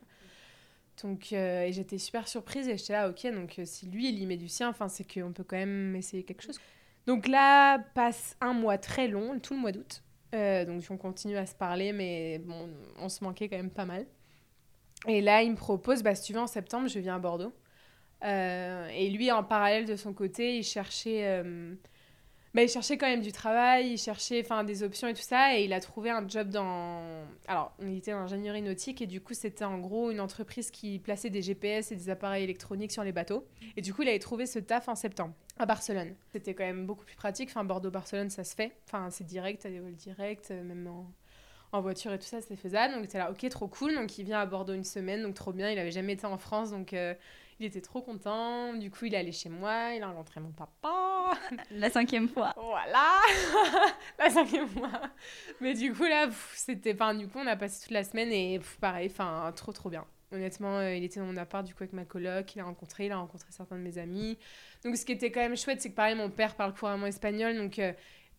[1.03, 4.25] Donc euh, j'étais super surprise et j'étais là ok donc euh, si lui il y
[4.25, 6.59] met du sien, enfin c'est qu'on peut quand même essayer quelque chose.
[7.05, 10.01] Donc là passe un mois très long, tout le mois d'août.
[10.35, 12.41] Euh, donc on continue à se parler mais
[12.99, 14.05] on se manquait quand même pas mal.
[15.07, 17.53] Et là il me propose bah si tu veux en septembre je viens à Bordeaux.
[18.23, 21.43] et lui en parallèle de son côté il cherchait
[22.55, 25.65] bah, il cherchait quand même du travail, il cherchait des options et tout ça, et
[25.65, 27.01] il a trouvé un job dans.
[27.49, 30.99] Alors, il était en ingénierie nautique, et du coup, c'était en gros une entreprise qui
[30.99, 33.45] plaçait des GPS et des appareils électroniques sur les bateaux.
[33.75, 36.15] Et du coup, il avait trouvé ce taf en septembre, à Barcelone.
[36.31, 37.49] C'était quand même beaucoup plus pratique.
[37.49, 38.75] Enfin, Bordeaux-Barcelone, ça se fait.
[38.87, 41.11] Enfin, c'est direct, t'as des vols directs, euh, même en
[41.75, 42.93] en voiture et tout ça, c'était faisable.
[42.95, 43.93] Donc, était là, ok, trop cool.
[43.95, 45.69] Donc, il vient à Bordeaux une semaine, donc trop bien.
[45.69, 47.13] Il avait jamais été en France, donc euh,
[47.59, 48.73] il était trop content.
[48.73, 51.31] Du coup, il est allé chez moi, il a rencontré mon papa.
[51.71, 52.53] La cinquième fois.
[52.57, 53.19] Voilà
[54.19, 54.89] La cinquième fois.
[55.61, 56.93] Mais du coup, là, c'était.
[56.93, 60.05] Enfin, du coup, on a passé toute la semaine et pareil, enfin, trop, trop bien.
[60.31, 62.55] Honnêtement, euh, il était dans mon appart, du coup, avec ma coloc.
[62.55, 64.37] Il a rencontré, il a rencontré certains de mes amis.
[64.85, 67.57] Donc, ce qui était quand même chouette, c'est que pareil, mon père parle couramment espagnol.
[67.57, 67.91] Donc, euh,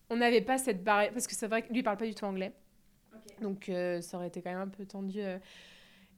[0.09, 1.13] on n'avait pas cette barrière.
[1.13, 2.53] Parce que c'est vrai que lui, il parle pas du tout anglais.
[3.43, 5.21] Donc, euh, ça aurait été quand même un peu tendu.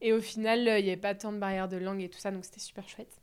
[0.01, 2.31] Et au final, il n'y avait pas tant de barrières de langue et tout ça,
[2.31, 3.21] donc c'était super chouette.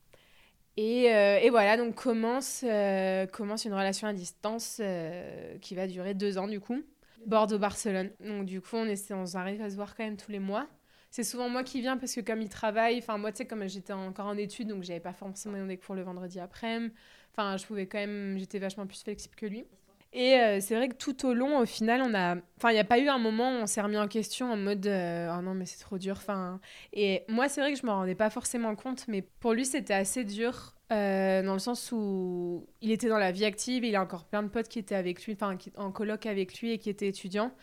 [0.77, 5.87] Et, euh, et, voilà, donc commence, euh, commence une relation à distance euh, qui va
[5.87, 6.81] durer deux ans du coup.
[7.27, 8.11] Bordeaux-Barcelone.
[8.19, 10.67] Donc du coup, on, essaie, on arrive à se voir quand même tous les mois.
[11.15, 13.65] C'est souvent moi qui viens parce que comme il travaille, enfin moi tu sais comme
[13.69, 16.91] j'étais encore en études donc j'avais pas forcément des cours le vendredi après.
[17.31, 19.63] Enfin je pouvais quand même, j'étais vachement plus flexible que lui.
[20.11, 22.35] Et euh, c'est vrai que tout au long, au final, on a.
[22.57, 24.57] Enfin, il n'y a pas eu un moment où on s'est remis en question en
[24.57, 26.15] mode euh, Oh non, mais c'est trop dur.
[26.17, 26.59] Enfin,
[26.91, 29.93] et moi, c'est vrai que je m'en rendais pas forcément compte, mais pour lui, c'était
[29.93, 30.75] assez dur.
[30.91, 34.43] Euh, dans le sens où il était dans la vie active, il a encore plein
[34.43, 37.53] de potes qui étaient avec lui, enfin en coloc avec lui et qui étaient étudiants.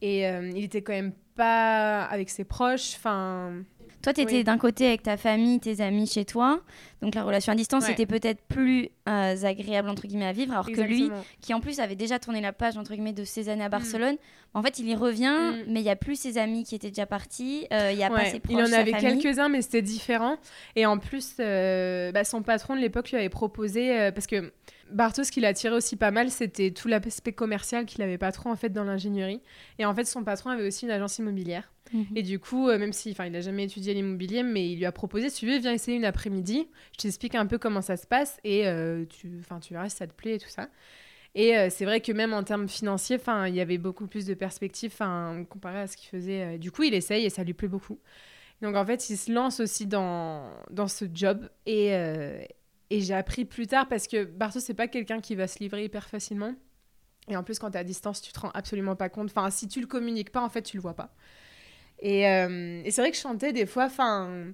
[0.00, 2.94] Et il était quand même pas avec ses proches.
[2.96, 3.52] Enfin,
[4.02, 4.44] Toi, tu étais Oui.
[4.44, 6.60] d'un côté avec ta famille, tes amis chez toi.
[7.00, 7.92] Donc la relation à distance Ouais.
[7.92, 10.52] était peut-être plus euh, agréable, entre guillemets, à vivre.
[10.52, 13.48] Alors que lui, qui en plus avait déjà tourné la page, entre guillemets, de ses
[13.48, 14.16] années à Barcelone,
[14.52, 15.32] en fait, il y revient,
[15.66, 15.72] Mm.
[15.72, 17.66] mais il n'y a plus ses amis qui étaient déjà partis.
[17.72, 20.36] euh, Il n'y a pas ses il proches, en sa avait quelques-uns, mais c'était différent.
[20.76, 24.52] Et en plus, euh, bah, son patron de l'époque lui avait proposé, parce que
[24.90, 28.50] Bartos, ce qui l'attirait aussi pas mal, c'était tout l'aspect commercial qu'il avait pas trop
[28.50, 29.40] en fait dans l'ingénierie.
[29.78, 31.72] Et en fait, son patron avait aussi une agence immobilière.
[31.92, 32.06] Mhm.
[32.14, 34.86] Et du coup, euh, même si, enfin, il a jamais étudié l'immobilier, mais il lui
[34.86, 36.68] a proposé, si tu veux, viens essayer une après-midi.
[36.92, 39.96] Je t'explique un peu comment ça se passe et euh, tu, enfin, tu verras si
[39.96, 40.68] ça te plaît et tout ça.
[41.34, 44.26] Et euh, c'est vrai que même en termes financiers, enfin, il y avait beaucoup plus
[44.26, 46.58] de perspectives, enfin, comparé à ce qu'il faisait.
[46.58, 47.98] Du coup, il essaye et ça lui plaît beaucoup.
[48.62, 52.42] Donc en fait, il se lance aussi dans, dans ce job et, euh,
[52.90, 55.84] et j'ai appris plus tard parce que Bartos, c'est pas quelqu'un qui va se livrer
[55.84, 56.54] hyper facilement.
[57.28, 59.30] Et en plus, quand tu es à distance, tu te rends absolument pas compte.
[59.30, 61.14] Enfin, si tu le communiques pas, en fait, tu le vois pas.
[62.00, 64.52] Et, euh, c'est vrai que je chantais des fois, enfin,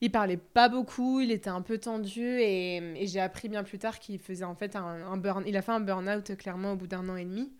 [0.00, 3.98] il parlait pas beaucoup, il était un peu tendu et, j'ai appris bien plus tard
[3.98, 7.08] qu'il faisait en fait un, burn, il a fait un burn-out clairement au bout d'un
[7.08, 7.52] an et demi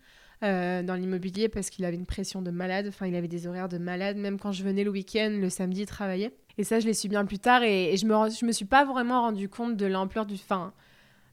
[0.43, 3.69] euh, dans l'immobilier parce qu'il avait une pression de malade, enfin il avait des horaires
[3.69, 6.33] de malade, même quand je venais le week-end, le samedi, il travaillait.
[6.57, 8.65] Et ça, je l'ai su bien plus tard et, et je, me, je me suis
[8.65, 10.73] pas vraiment rendu compte de l'ampleur du, fin,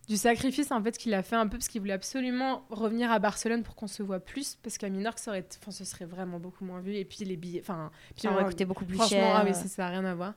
[0.08, 3.18] du sacrifice en fait qu'il a fait un peu parce qu'il voulait absolument revenir à
[3.18, 6.40] Barcelone pour qu'on se voit plus parce qu'à Minorque, ça aurait, enfin, ce serait vraiment
[6.40, 9.18] beaucoup moins vu et puis les billets, enfin, puis Ça aurait coûté beaucoup plus Franchement,
[9.18, 9.36] cher.
[9.36, 10.34] ah oui, ça, ça n'a rien à voir.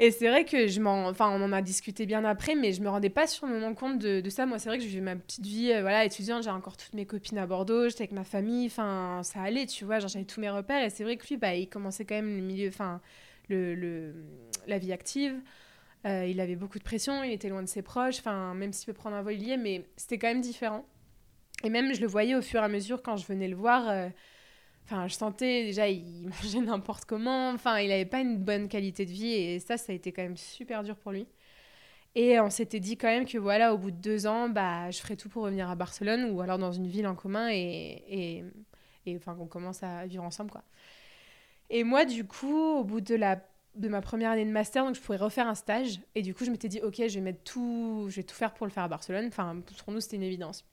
[0.00, 1.06] Et c'est vrai que je m'en...
[1.06, 3.74] Enfin, on en a discuté bien après, mais je me rendais pas sur le moment
[3.74, 4.44] compte de, de ça.
[4.44, 6.42] Moi, c'est vrai que je vivais ma petite vie euh, voilà, étudiante.
[6.42, 7.88] J'ai encore toutes mes copines à Bordeaux.
[7.88, 8.66] J'étais avec ma famille.
[8.66, 10.00] Enfin, ça allait, tu vois.
[10.00, 10.82] J'avais tous mes repères.
[10.84, 12.68] Et c'est vrai que lui, bah, il commençait quand même le milieu...
[12.68, 13.00] Enfin,
[13.48, 14.14] le, le-
[14.66, 15.34] la vie active.
[16.06, 17.24] Euh, il avait beaucoup de pression.
[17.24, 18.18] Il était loin de ses proches.
[18.20, 19.56] Enfin, même s'il peut prendre un vol, il y est.
[19.56, 20.86] Mais c'était quand même différent.
[21.64, 23.88] Et même, je le voyais au fur et à mesure quand je venais le voir...
[23.88, 24.08] euh,
[24.86, 27.50] Enfin, je sentais déjà, il mangeait n'importe comment.
[27.50, 30.22] Enfin, il n'avait pas une bonne qualité de vie et ça, ça a été quand
[30.22, 31.26] même super dur pour lui.
[32.14, 34.98] Et on s'était dit quand même que voilà, au bout de deux ans, bah, je
[35.00, 38.44] ferais tout pour revenir à Barcelone ou alors dans une ville en commun et, et,
[39.06, 40.62] et enfin, qu'on commence à vivre ensemble, quoi.
[41.70, 43.40] Et moi, du coup, au bout de la
[43.74, 46.00] de ma première année de master, donc je pourrais refaire un stage.
[46.14, 48.54] Et du coup, je m'étais dit, ok, je vais mettre tout, je vais tout faire
[48.54, 49.26] pour le faire à Barcelone.
[49.26, 50.64] Enfin, pour nous, c'était une évidence.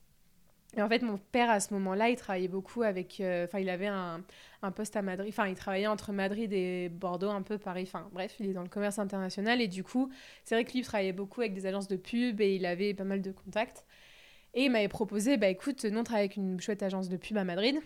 [0.77, 3.19] Et en fait, mon père, à ce moment-là, il travaillait beaucoup avec.
[3.19, 4.23] euh, Enfin, il avait un,
[4.61, 5.29] un poste à Madrid.
[5.29, 7.83] Enfin, il travaillait entre Madrid et Bordeaux, un peu Paris.
[7.83, 9.61] Enfin, bref, il est dans le commerce international.
[9.61, 10.11] Et du coup,
[10.45, 12.93] c'est vrai que lui, il travaillait beaucoup avec des agences de pub et il avait
[12.93, 13.85] pas mal de contacts.
[14.53, 17.37] Et il m'avait proposé bah écoute, nous, on travaille avec une chouette agence de pub
[17.37, 17.77] à Madrid.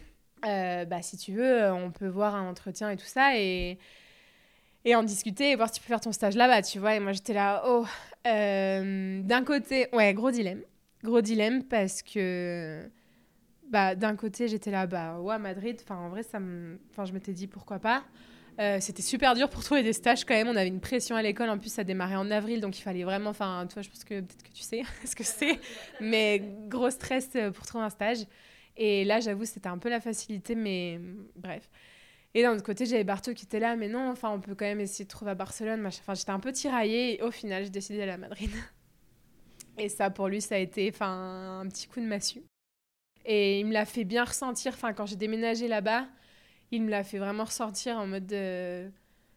[0.46, 3.38] Euh, bah, si tu veux, on peut voir un entretien et tout ça.
[3.38, 3.78] Et.
[4.88, 6.94] Et en discuter et voir si tu peux faire ton stage là-bas, tu vois.
[6.96, 7.86] Et moi, j'étais là, oh.
[8.28, 10.62] euh, D'un côté, ouais, gros dilemme
[11.06, 12.82] gros dilemme parce que
[13.72, 17.14] bah d'un côté j'étais là bah ouais Madrid enfin en vrai ça me enfin je
[17.14, 18.04] m'étais dit pourquoi pas
[18.58, 21.22] Euh, c'était super dur pour trouver des stages quand même on avait une pression à
[21.22, 24.06] l'école en plus ça démarrait en avril donc il fallait vraiment enfin toi je pense
[24.06, 25.60] que peut-être que tu sais ce que c'est
[26.00, 28.20] mais gros stress euh, pour trouver un stage
[28.78, 31.00] et là j'avoue c'était un peu la facilité mais
[31.36, 31.70] bref
[32.34, 34.66] et d'un autre côté j'avais Barto qui était là mais non enfin on peut quand
[34.66, 37.70] même essayer de trouver à Barcelone enfin j'étais un peu tiraillée et au final j'ai
[37.70, 38.52] décidé d'aller à Madrid
[39.78, 42.44] et ça, pour lui, ça a été un petit coup de massue.
[43.26, 44.74] Et il me l'a fait bien ressentir.
[44.74, 46.08] Enfin, quand j'ai déménagé là-bas,
[46.72, 48.90] il me l'a fait vraiment ressentir en mode de...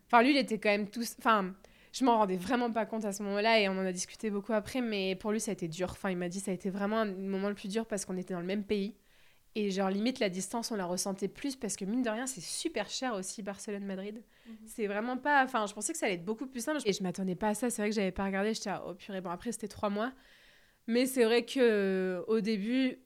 [0.06, 1.02] Enfin, lui, il était quand même tout...
[1.18, 1.54] Enfin,
[1.92, 4.52] je m'en rendais vraiment pas compte à ce moment-là et on en a discuté beaucoup
[4.52, 5.90] après, mais pour lui, ça a été dur.
[5.90, 8.16] Enfin, il m'a dit ça a été vraiment le moment le plus dur parce qu'on
[8.16, 8.94] était dans le même pays.
[9.58, 12.40] Et genre, limite, la distance, on la ressentait plus parce que, mine de rien, c'est
[12.40, 14.22] super cher aussi, Barcelone-Madrid.
[14.66, 15.42] C'est vraiment pas...
[15.44, 16.78] Enfin, je pensais que ça allait être beaucoup plus simple.
[16.84, 17.68] Et je m'attendais pas à ça.
[17.68, 18.54] C'est vrai que j'avais pas regardé.
[18.54, 19.20] J'étais là, oh purée.
[19.20, 20.12] Bon, après, c'était trois mois.
[20.86, 23.00] Mais c'est vrai que euh, au début,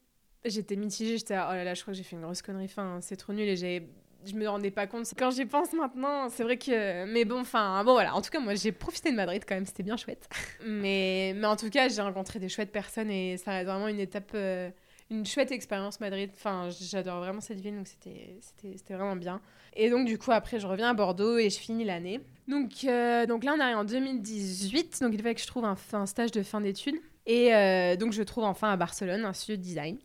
[0.44, 1.16] j'étais mitigée.
[1.16, 2.66] J'étais là, oh là là, je crois que j'ai fait une grosse connerie.
[2.66, 3.88] Enfin, c'est trop nul et j'ai...
[4.26, 5.10] Je me rendais pas compte.
[5.16, 7.06] Quand j'y pense maintenant, c'est vrai que...
[7.06, 7.82] Mais bon, enfin...
[7.82, 8.14] Bon, voilà.
[8.14, 9.64] En tout cas, moi, j'ai profité de Madrid quand même.
[9.64, 10.28] C'était bien chouette.
[10.66, 14.00] mais, mais en tout cas, j'ai rencontré des chouettes personnes et ça reste vraiment une
[14.00, 14.32] étape...
[14.34, 14.68] euh,
[15.12, 16.31] une chouette expérience Madrid.
[16.35, 19.40] Enfin, j'adore vraiment cette ville, donc c'était c'était- c'était vraiment bien.
[19.75, 22.20] Et donc, du coup, après, je reviens à Bordeaux et je finis l'année.
[22.48, 25.01] Donc, euh, donc là, on arrive en 2018.
[25.01, 26.96] Donc, il fallait que je trouve un, un stage de fin d'études.
[27.27, 29.98] Et euh, donc, je trouve enfin à Barcelone un studio de design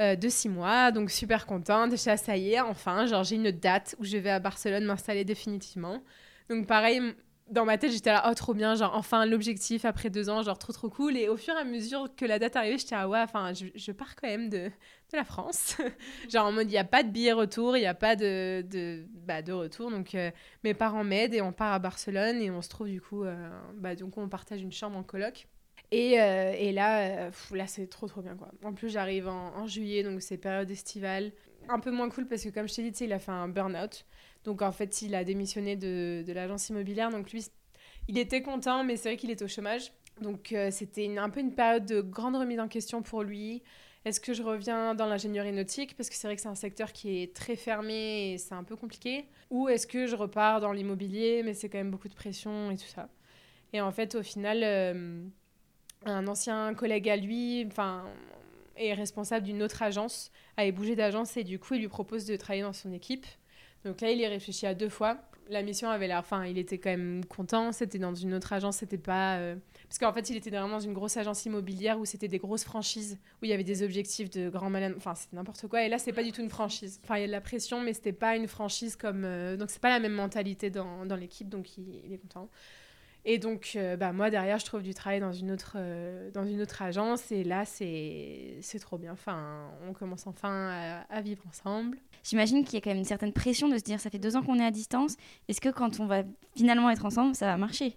[0.00, 0.90] euh, de six mois.
[0.92, 1.90] Donc, super contente.
[2.06, 5.24] Là, ça y est, enfin, genre, j'ai une date où je vais à Barcelone m'installer
[5.24, 6.02] définitivement.
[6.48, 7.00] Donc, pareil,
[7.50, 10.58] dans ma tête, j'étais là, oh, trop bien, genre, enfin, l'objectif après deux ans, genre,
[10.58, 11.16] trop, trop cool.
[11.16, 13.92] Et au fur et à mesure que la date arrivait, j'étais là, ouais, enfin, je,
[13.92, 15.76] pars quand même de, de la France.
[16.30, 18.62] genre, en mode, il n'y a pas de billet retour, il n'y a pas de,
[18.62, 19.90] de, bah, de retour.
[19.90, 20.30] Donc, euh,
[20.62, 23.50] mes parents m'aident et on part à Barcelone et on se trouve, du coup, euh,
[23.74, 25.46] bah, donc, on partage une chambre en coloc.
[25.90, 28.50] Et, euh, et là, là c'est trop trop bien quoi.
[28.64, 31.30] En plus, j'arrive en, en juillet, donc c'est période estivale.
[31.68, 34.04] Un peu moins cool parce que, comme je t'ai dit, il a fait un burn-out.
[34.44, 37.10] Donc en fait, il a démissionné de, de l'agence immobilière.
[37.10, 37.46] Donc lui,
[38.08, 39.92] il était content, mais c'est vrai qu'il était au chômage.
[40.20, 43.62] Donc euh, c'était un peu une période de grande remise en question pour lui.
[44.04, 45.96] Est-ce que je reviens dans l'ingénierie nautique?
[45.96, 48.62] Parce que c'est vrai que c'est un secteur qui est très fermé et c'est un
[48.62, 49.24] peu compliqué.
[49.50, 52.76] Ou est-ce que je repars dans l'immobilier, mais c'est quand même beaucoup de pression et
[52.76, 53.08] tout ça?
[53.72, 55.24] Et en fait, au final, euh,
[56.04, 57.66] un ancien collègue à lui
[58.76, 62.36] est responsable d'une autre agence, avait bougé d'agence et du coup, il lui propose de
[62.36, 63.26] travailler dans son équipe.
[63.84, 65.18] Donc là, il y réfléchi à deux fois.
[65.50, 66.18] La mission avait l'air.
[66.20, 67.70] Enfin, il était quand même content.
[67.72, 68.78] C'était dans une autre agence.
[68.78, 69.36] C'était pas.
[69.36, 69.56] euh,
[69.88, 72.64] Parce qu'en fait, il était vraiment dans une grosse agence immobilière où c'était des grosses
[72.64, 74.94] franchises, où il y avait des objectifs de grand malin.
[74.96, 75.84] Enfin, c'était n'importe quoi.
[75.84, 76.98] Et là, c'est pas du tout une franchise.
[77.04, 79.24] Enfin, il y a de la pression, mais c'était pas une franchise comme.
[79.26, 81.50] euh, Donc, c'est pas la même mentalité dans, dans l'équipe.
[81.50, 82.48] Donc, il est content.
[83.26, 86.44] Et donc, euh, bah, moi, derrière, je trouve du travail dans une autre, euh, dans
[86.44, 87.32] une autre agence.
[87.32, 89.12] Et là, c'est trop bien.
[89.12, 91.96] Enfin, on commence enfin à, à vivre ensemble.
[92.22, 94.36] J'imagine qu'il y a quand même une certaine pression de se dire ça fait deux
[94.36, 95.16] ans qu'on est à distance.
[95.48, 96.22] Est-ce que quand on va
[96.56, 97.96] finalement être ensemble, ça va marcher?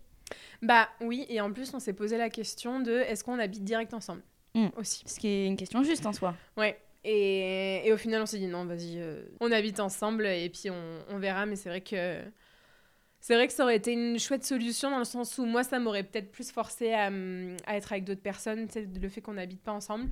[0.61, 3.93] Bah oui, et en plus, on s'est posé la question de est-ce qu'on habite direct
[3.93, 4.21] ensemble
[4.55, 4.67] Mm.
[4.77, 5.03] aussi?
[5.05, 6.33] Ce qui est une question juste en soi.
[6.55, 6.79] Ouais.
[7.03, 10.69] Et, et au final, on s'est dit non, vas-y, euh, on habite ensemble et puis
[10.71, 11.45] on, on verra.
[11.45, 12.21] Mais c'est vrai que
[13.27, 15.79] c'est vrai que ça aurait été une chouette solution dans le sens où moi, ça
[15.79, 17.11] m'aurait peut-être plus forcé à,
[17.65, 20.09] à être avec d'autres personnes, le fait qu'on n'habite pas ensemble.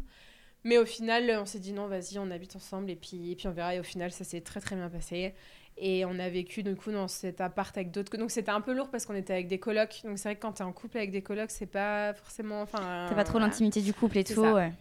[0.65, 3.47] Mais au final, on s'est dit non, vas-y, on habite ensemble et puis, et puis
[3.47, 3.73] on verra.
[3.73, 5.33] Et au final, ça s'est très très bien passé.
[5.77, 8.17] Et on a vécu du coup dans cet appart avec d'autres.
[8.17, 10.01] Donc c'était un peu lourd parce qu'on était avec des colocs.
[10.03, 12.63] Donc c'est vrai que quand t'es en couple avec des colocs, c'est pas forcément.
[12.63, 14.41] Enfin, T'as pas trop l'intimité du couple et tout.
[14.41, 14.73] ouais.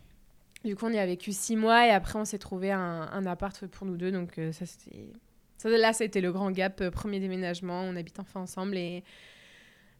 [0.64, 3.26] du coup, on y a vécu six mois et après, on s'est trouvé un, un
[3.26, 4.10] appart pour nous deux.
[4.10, 5.12] Donc, euh, ça, c'était.
[5.64, 7.80] Ça, là, c'était le grand gap, euh, premier déménagement.
[7.84, 8.76] On habite enfin ensemble.
[8.76, 9.02] Et,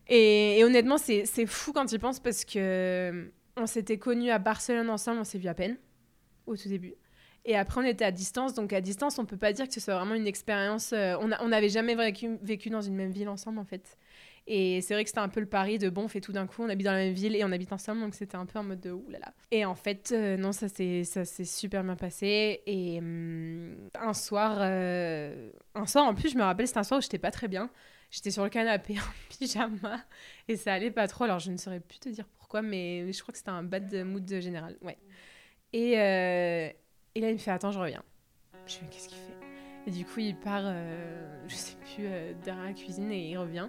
[0.09, 3.25] et, honnêtement, c'est fou quand tu penses parce que euh,
[3.57, 5.21] on s'était connus à Barcelone ensemble.
[5.21, 5.79] On s'est vu à peine
[6.47, 6.95] au tout début.
[7.47, 8.53] Et après, on était à distance.
[8.55, 10.93] Donc, à distance, on peut pas dire que ce soit vraiment une expérience.
[10.93, 13.97] euh, on a- on n'avait jamais vécu, vécu dans une même ville ensemble, en fait.
[14.47, 16.47] Et c'est vrai que c'était un peu le pari de bon, on fait tout d'un
[16.47, 18.59] coup, on habite dans la même ville et on habite ensemble, donc c'était un peu
[18.59, 19.33] en mode de oulala.
[19.51, 22.63] Et en fait, euh, non, ça s'est super bien passé.
[22.67, 26.99] Et hum, un soir, euh, un soir en plus, je me rappelle, c'était un soir
[26.99, 27.71] où j'étais pas très bien.
[28.11, 30.05] J'étais sur le canapé en pyjama
[30.47, 31.25] et ça allait pas trop.
[31.25, 33.95] Alors je ne saurais plus te dire pourquoi, mais je crois que c'était un bad
[34.05, 34.77] mood général.
[34.83, 34.99] Ouais.
[35.73, 36.69] Et, euh,
[37.15, 38.03] et là, il me fait Attends, je reviens.
[38.67, 39.87] Je fais Qu'est-ce qu'il fait?
[39.87, 40.73] Et du coup, il part,
[41.47, 42.09] je sais plus,
[42.43, 43.69] derrière la cuisine et il revient.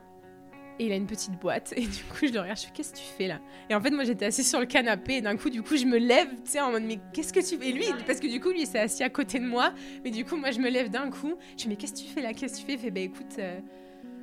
[0.78, 1.74] Et il a une petite boîte.
[1.78, 3.40] Et du coup, je le regarde, je fais Qu'est-ce que tu fais là?
[3.70, 5.16] Et en fait, moi, j'étais assise sur le canapé.
[5.16, 7.40] Et d'un coup, du coup, je me lève, tu sais, en mode Mais qu'est-ce que
[7.40, 7.70] tu fais?
[7.70, 9.74] Et lui, parce que du coup, lui, il s'est assis à côté de moi.
[10.04, 11.36] Mais du coup, moi, je me lève d'un coup.
[11.58, 12.34] Je fais Mais qu'est-ce que tu fais là?
[12.34, 12.74] Qu'est-ce que tu fais?
[12.74, 13.36] Il fait Bah écoute.
[13.40, 13.60] euh,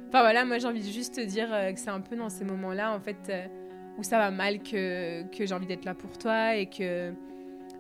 [0.09, 2.29] Enfin voilà, moi, j'ai envie de juste te dire euh, que c'est un peu dans
[2.29, 3.47] ces moments-là, en fait, euh,
[3.97, 6.55] où ça va mal que, que j'ai envie d'être là pour toi.
[6.57, 7.13] Et que.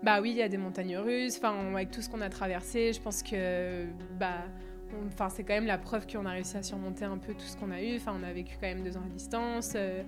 [0.02, 1.36] Bah oui, il y a des montagnes russes.
[1.36, 3.84] Enfin, avec tout ce qu'on a traversé, je pense que.
[4.18, 4.44] Bah.
[5.08, 7.56] Enfin, c'est quand même la preuve qu'on a réussi à surmonter un peu tout ce
[7.56, 7.96] qu'on a eu.
[7.96, 9.72] Enfin, on a vécu quand même deux ans à distance.
[9.76, 10.02] euh,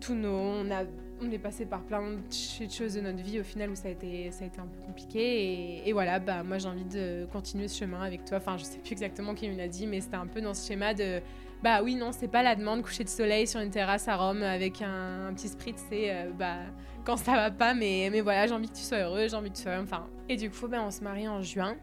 [0.00, 0.84] tous on a,
[1.20, 3.88] on est passé par plein de ch- choses de notre vie au final où ça
[3.88, 5.86] a été, ça a été un peu compliqué.
[5.86, 8.38] Et, voilà, bah moi j'ai envie de continuer ce chemin avec toi.
[8.38, 10.66] Enfin, je sais plus exactement qui me l'a dit, mais c'était un peu dans ce
[10.66, 11.20] schéma de,
[11.62, 14.42] bah oui, non, c'est pas la demande coucher de soleil sur une terrasse à Rome
[14.42, 16.56] avec un, un petit spritz, c'est euh, bah
[17.04, 19.50] quand ça va pas, mais, mais voilà, j'ai envie que tu sois heureux, j'ai envie
[19.50, 20.06] que tu sois, enfin.
[20.30, 21.76] Et du coup, bah, on se marie en juin.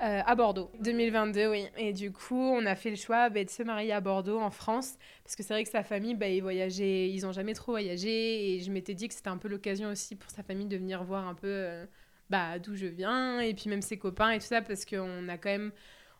[0.00, 1.66] Euh, à Bordeaux, 2022, oui.
[1.76, 4.50] Et du coup, on a fait le choix bah, de se marier à Bordeaux, en
[4.52, 7.72] France, parce que c'est vrai que sa famille, bah, ils voyageaient, ils ont jamais trop
[7.72, 10.76] voyagé, et je m'étais dit que c'était un peu l'occasion aussi pour sa famille de
[10.76, 11.84] venir voir un peu euh,
[12.30, 15.36] bah, d'où je viens, et puis même ses copains et tout ça, parce qu'on a
[15.36, 15.72] quand même,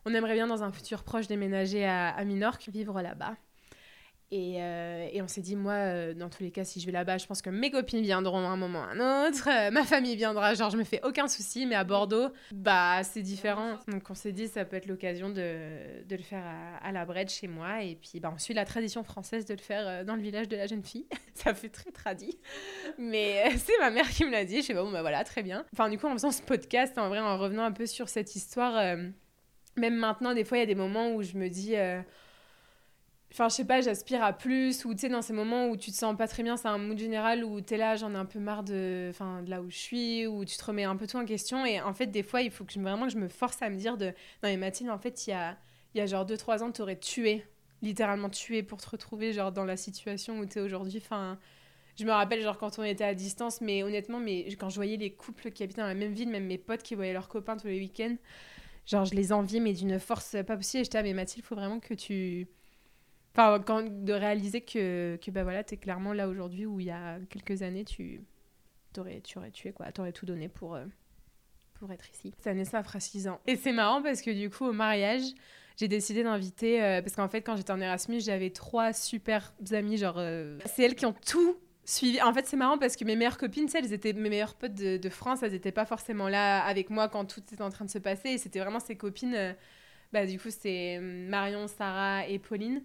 [0.05, 3.37] on aimerait bien dans un futur proche déménager à, à Minorque, vivre là-bas.
[4.31, 6.91] Et, euh, et on s'est dit, moi, euh, dans tous les cas, si je vais
[6.91, 9.71] là-bas, je pense que mes copines viendront à un moment ou à un autre, euh,
[9.71, 13.79] ma famille viendra, genre je me fais aucun souci, mais à Bordeaux, bah c'est différent.
[13.87, 17.05] Donc on s'est dit, ça peut être l'occasion de, de le faire à, à la
[17.05, 20.15] Brette chez moi, et puis bah, on suit la tradition française de le faire dans
[20.15, 21.07] le village de la jeune fille.
[21.33, 22.37] ça fait très tradit,
[22.99, 25.41] mais c'est ma mère qui me l'a dit, je sais pas, bon bah voilà, très
[25.41, 25.65] bien.
[25.73, 28.35] Enfin du coup, en faisant ce podcast, en vrai, en revenant un peu sur cette
[28.35, 29.09] histoire, euh,
[29.75, 31.75] même maintenant, des fois, il y a des moments où je me dis...
[31.75, 31.99] euh,
[33.31, 35.91] Enfin, je sais pas, j'aspire à plus, ou tu sais, dans ces moments où tu
[35.91, 38.25] te sens pas très bien, c'est un mood général où t'es là, j'en ai un
[38.25, 41.05] peu marre de, enfin, de là où je suis, où tu te remets un peu
[41.05, 41.63] tout en question.
[41.63, 43.77] Et en fait, des fois, il faut que vraiment que je me force à me
[43.77, 44.07] dire de.
[44.07, 44.13] Non,
[44.43, 45.57] mais Mathilde, en fait, il y a,
[45.93, 47.45] y a genre 2-3 ans, t'aurais tué,
[47.83, 50.99] littéralement tué pour te retrouver, genre, dans la situation où t'es aujourd'hui.
[51.03, 51.37] Enfin.
[51.97, 54.95] Je me rappelle, genre, quand on était à distance, mais honnêtement, mais quand je voyais
[54.95, 57.57] les couples qui habitaient dans la même ville, même mes potes qui voyaient leurs copains
[57.57, 58.15] tous les week-ends,
[58.85, 60.79] genre, je les enviais, mais d'une force pas possible.
[60.79, 62.47] Et j'étais, ah, mais Mathilde, faut vraiment que tu
[63.39, 66.91] Enfin, quand, de réaliser que, que bah voilà, t'es clairement là aujourd'hui où il y
[66.91, 68.21] a quelques années, tu
[68.91, 69.89] t'aurais, tu aurais tué, quoi.
[69.93, 70.83] T'aurais tout donné pour, euh,
[71.75, 72.33] pour être ici.
[72.35, 73.39] Cette année, ça fera 6 ans.
[73.47, 75.21] Et c'est marrant parce que du coup, au mariage,
[75.77, 79.95] j'ai décidé d'inviter, euh, parce qu'en fait, quand j'étais en Erasmus, j'avais trois super amies,
[79.95, 82.21] genre, euh, c'est elles qui ont tout suivi.
[82.21, 84.97] En fait, c'est marrant parce que mes meilleures copines, elles étaient mes meilleures potes de,
[84.97, 87.89] de France, elles n'étaient pas forcément là avec moi quand tout était en train de
[87.89, 89.55] se passer, et c'était vraiment ces copines,
[90.11, 92.81] bah, du coup, c'est Marion, Sarah et Pauline.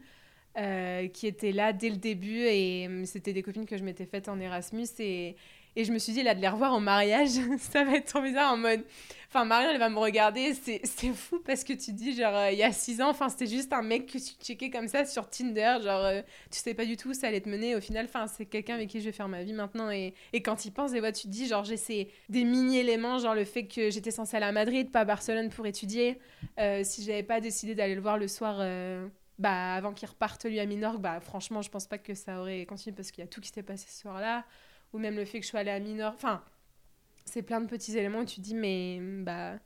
[0.57, 4.07] Euh, qui étaient là dès le début et euh, c'était des copines que je m'étais
[4.07, 5.35] faites en Erasmus et,
[5.77, 8.23] et je me suis dit là de les revoir en mariage ça va être trop
[8.23, 8.85] bizarre en mode
[9.37, 10.55] Enfin, Marion, elle va me regarder.
[10.55, 13.49] C'est fou parce que tu dis, genre, euh, il y a 6 ans, enfin, c'était
[13.49, 15.79] juste un mec que tu checkais comme ça sur Tinder.
[15.83, 17.75] Genre, euh, tu sais pas du tout où ça allait te mener.
[17.75, 19.91] Au final, enfin, c'est quelqu'un avec qui je vais faire ma vie maintenant.
[19.91, 23.19] Et, et quand il pense, des fois, tu te dis, genre, j'ai ces- des mini-éléments,
[23.19, 26.21] genre le fait que j'étais censée aller à Madrid, pas à Barcelone pour étudier.
[26.85, 28.61] Si j'avais pas décidé d'aller le voir le soir.
[29.39, 32.67] Bah, avant qu'il reparte lui à Minorque, bah, franchement, je pense pas que ça aurait
[32.67, 34.45] continué parce qu'il y a tout qui s'était passé ce soir-là.
[34.93, 36.15] Ou même le fait que je sois allée à Minorque.
[36.15, 36.45] Enfin,
[37.25, 39.59] c'est plein de petits éléments où tu te dis, mais bah,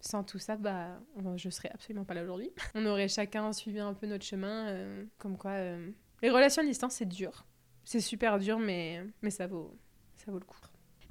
[0.00, 1.00] sans tout ça, bah,
[1.36, 2.50] je serais absolument pas là aujourd'hui.
[2.74, 4.68] On aurait chacun suivi un peu notre chemin.
[4.68, 5.90] euh, comme quoi, euh,
[6.22, 7.46] les relations à distance, c'est dur.
[7.84, 9.76] C'est super dur, mais, mais ça, vaut,
[10.16, 10.58] ça vaut le coup.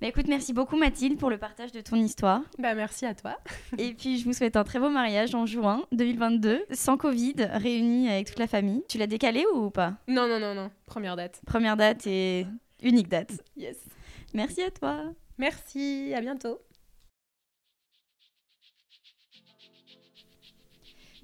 [0.01, 2.41] Bah écoute, merci beaucoup Mathilde pour le partage de ton histoire.
[2.59, 3.37] Bah, merci à toi.
[3.77, 8.09] Et puis je vous souhaite un très beau mariage en juin 2022, sans Covid, réunis
[8.09, 8.83] avec toute la famille.
[8.89, 9.93] Tu l'as décalé ou pas?
[10.07, 10.71] Non, non, non, non.
[10.85, 11.41] Première date.
[11.45, 12.45] Première date et
[12.81, 13.31] unique date.
[13.55, 13.77] Yes.
[14.33, 15.03] Merci à toi.
[15.37, 16.59] Merci, à bientôt.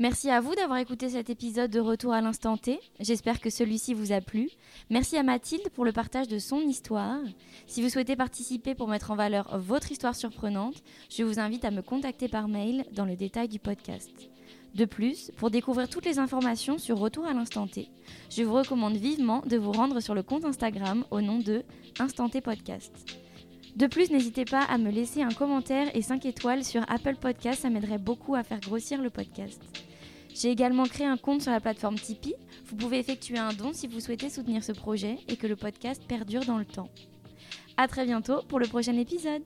[0.02, 2.80] Merci à vous d'avoir écouté cet épisode de Retour à l'instant T.
[3.02, 4.50] J'espère que celui-ci vous a plu.
[4.90, 7.20] Merci à Mathilde pour le partage de son histoire.
[7.68, 11.72] Si vous souhaitez participer pour mettre en valeur votre histoire surprenante, je vous invite à
[11.72, 14.10] me contacter par mail dans le détail du podcast.
[14.74, 17.90] De plus, pour découvrir toutes les informations sur Retour à l'instant T,
[18.30, 21.66] je vous recommande vivement de vous rendre sur le compte Instagram au nom de
[22.00, 22.94] Instant T Podcast.
[23.76, 27.64] De plus, n'hésitez pas à me laisser un commentaire et 5 étoiles sur Apple Podcast,
[27.64, 29.62] ça m'aiderait beaucoup à faire grossir le podcast.
[30.40, 32.34] J'ai également créé un compte sur la plateforme Tipeee.
[32.68, 36.02] Vous pouvez effectuer un don si vous souhaitez soutenir ce projet et que le podcast
[36.08, 36.88] perdure dans le temps.
[37.76, 39.44] À très bientôt pour le prochain épisode.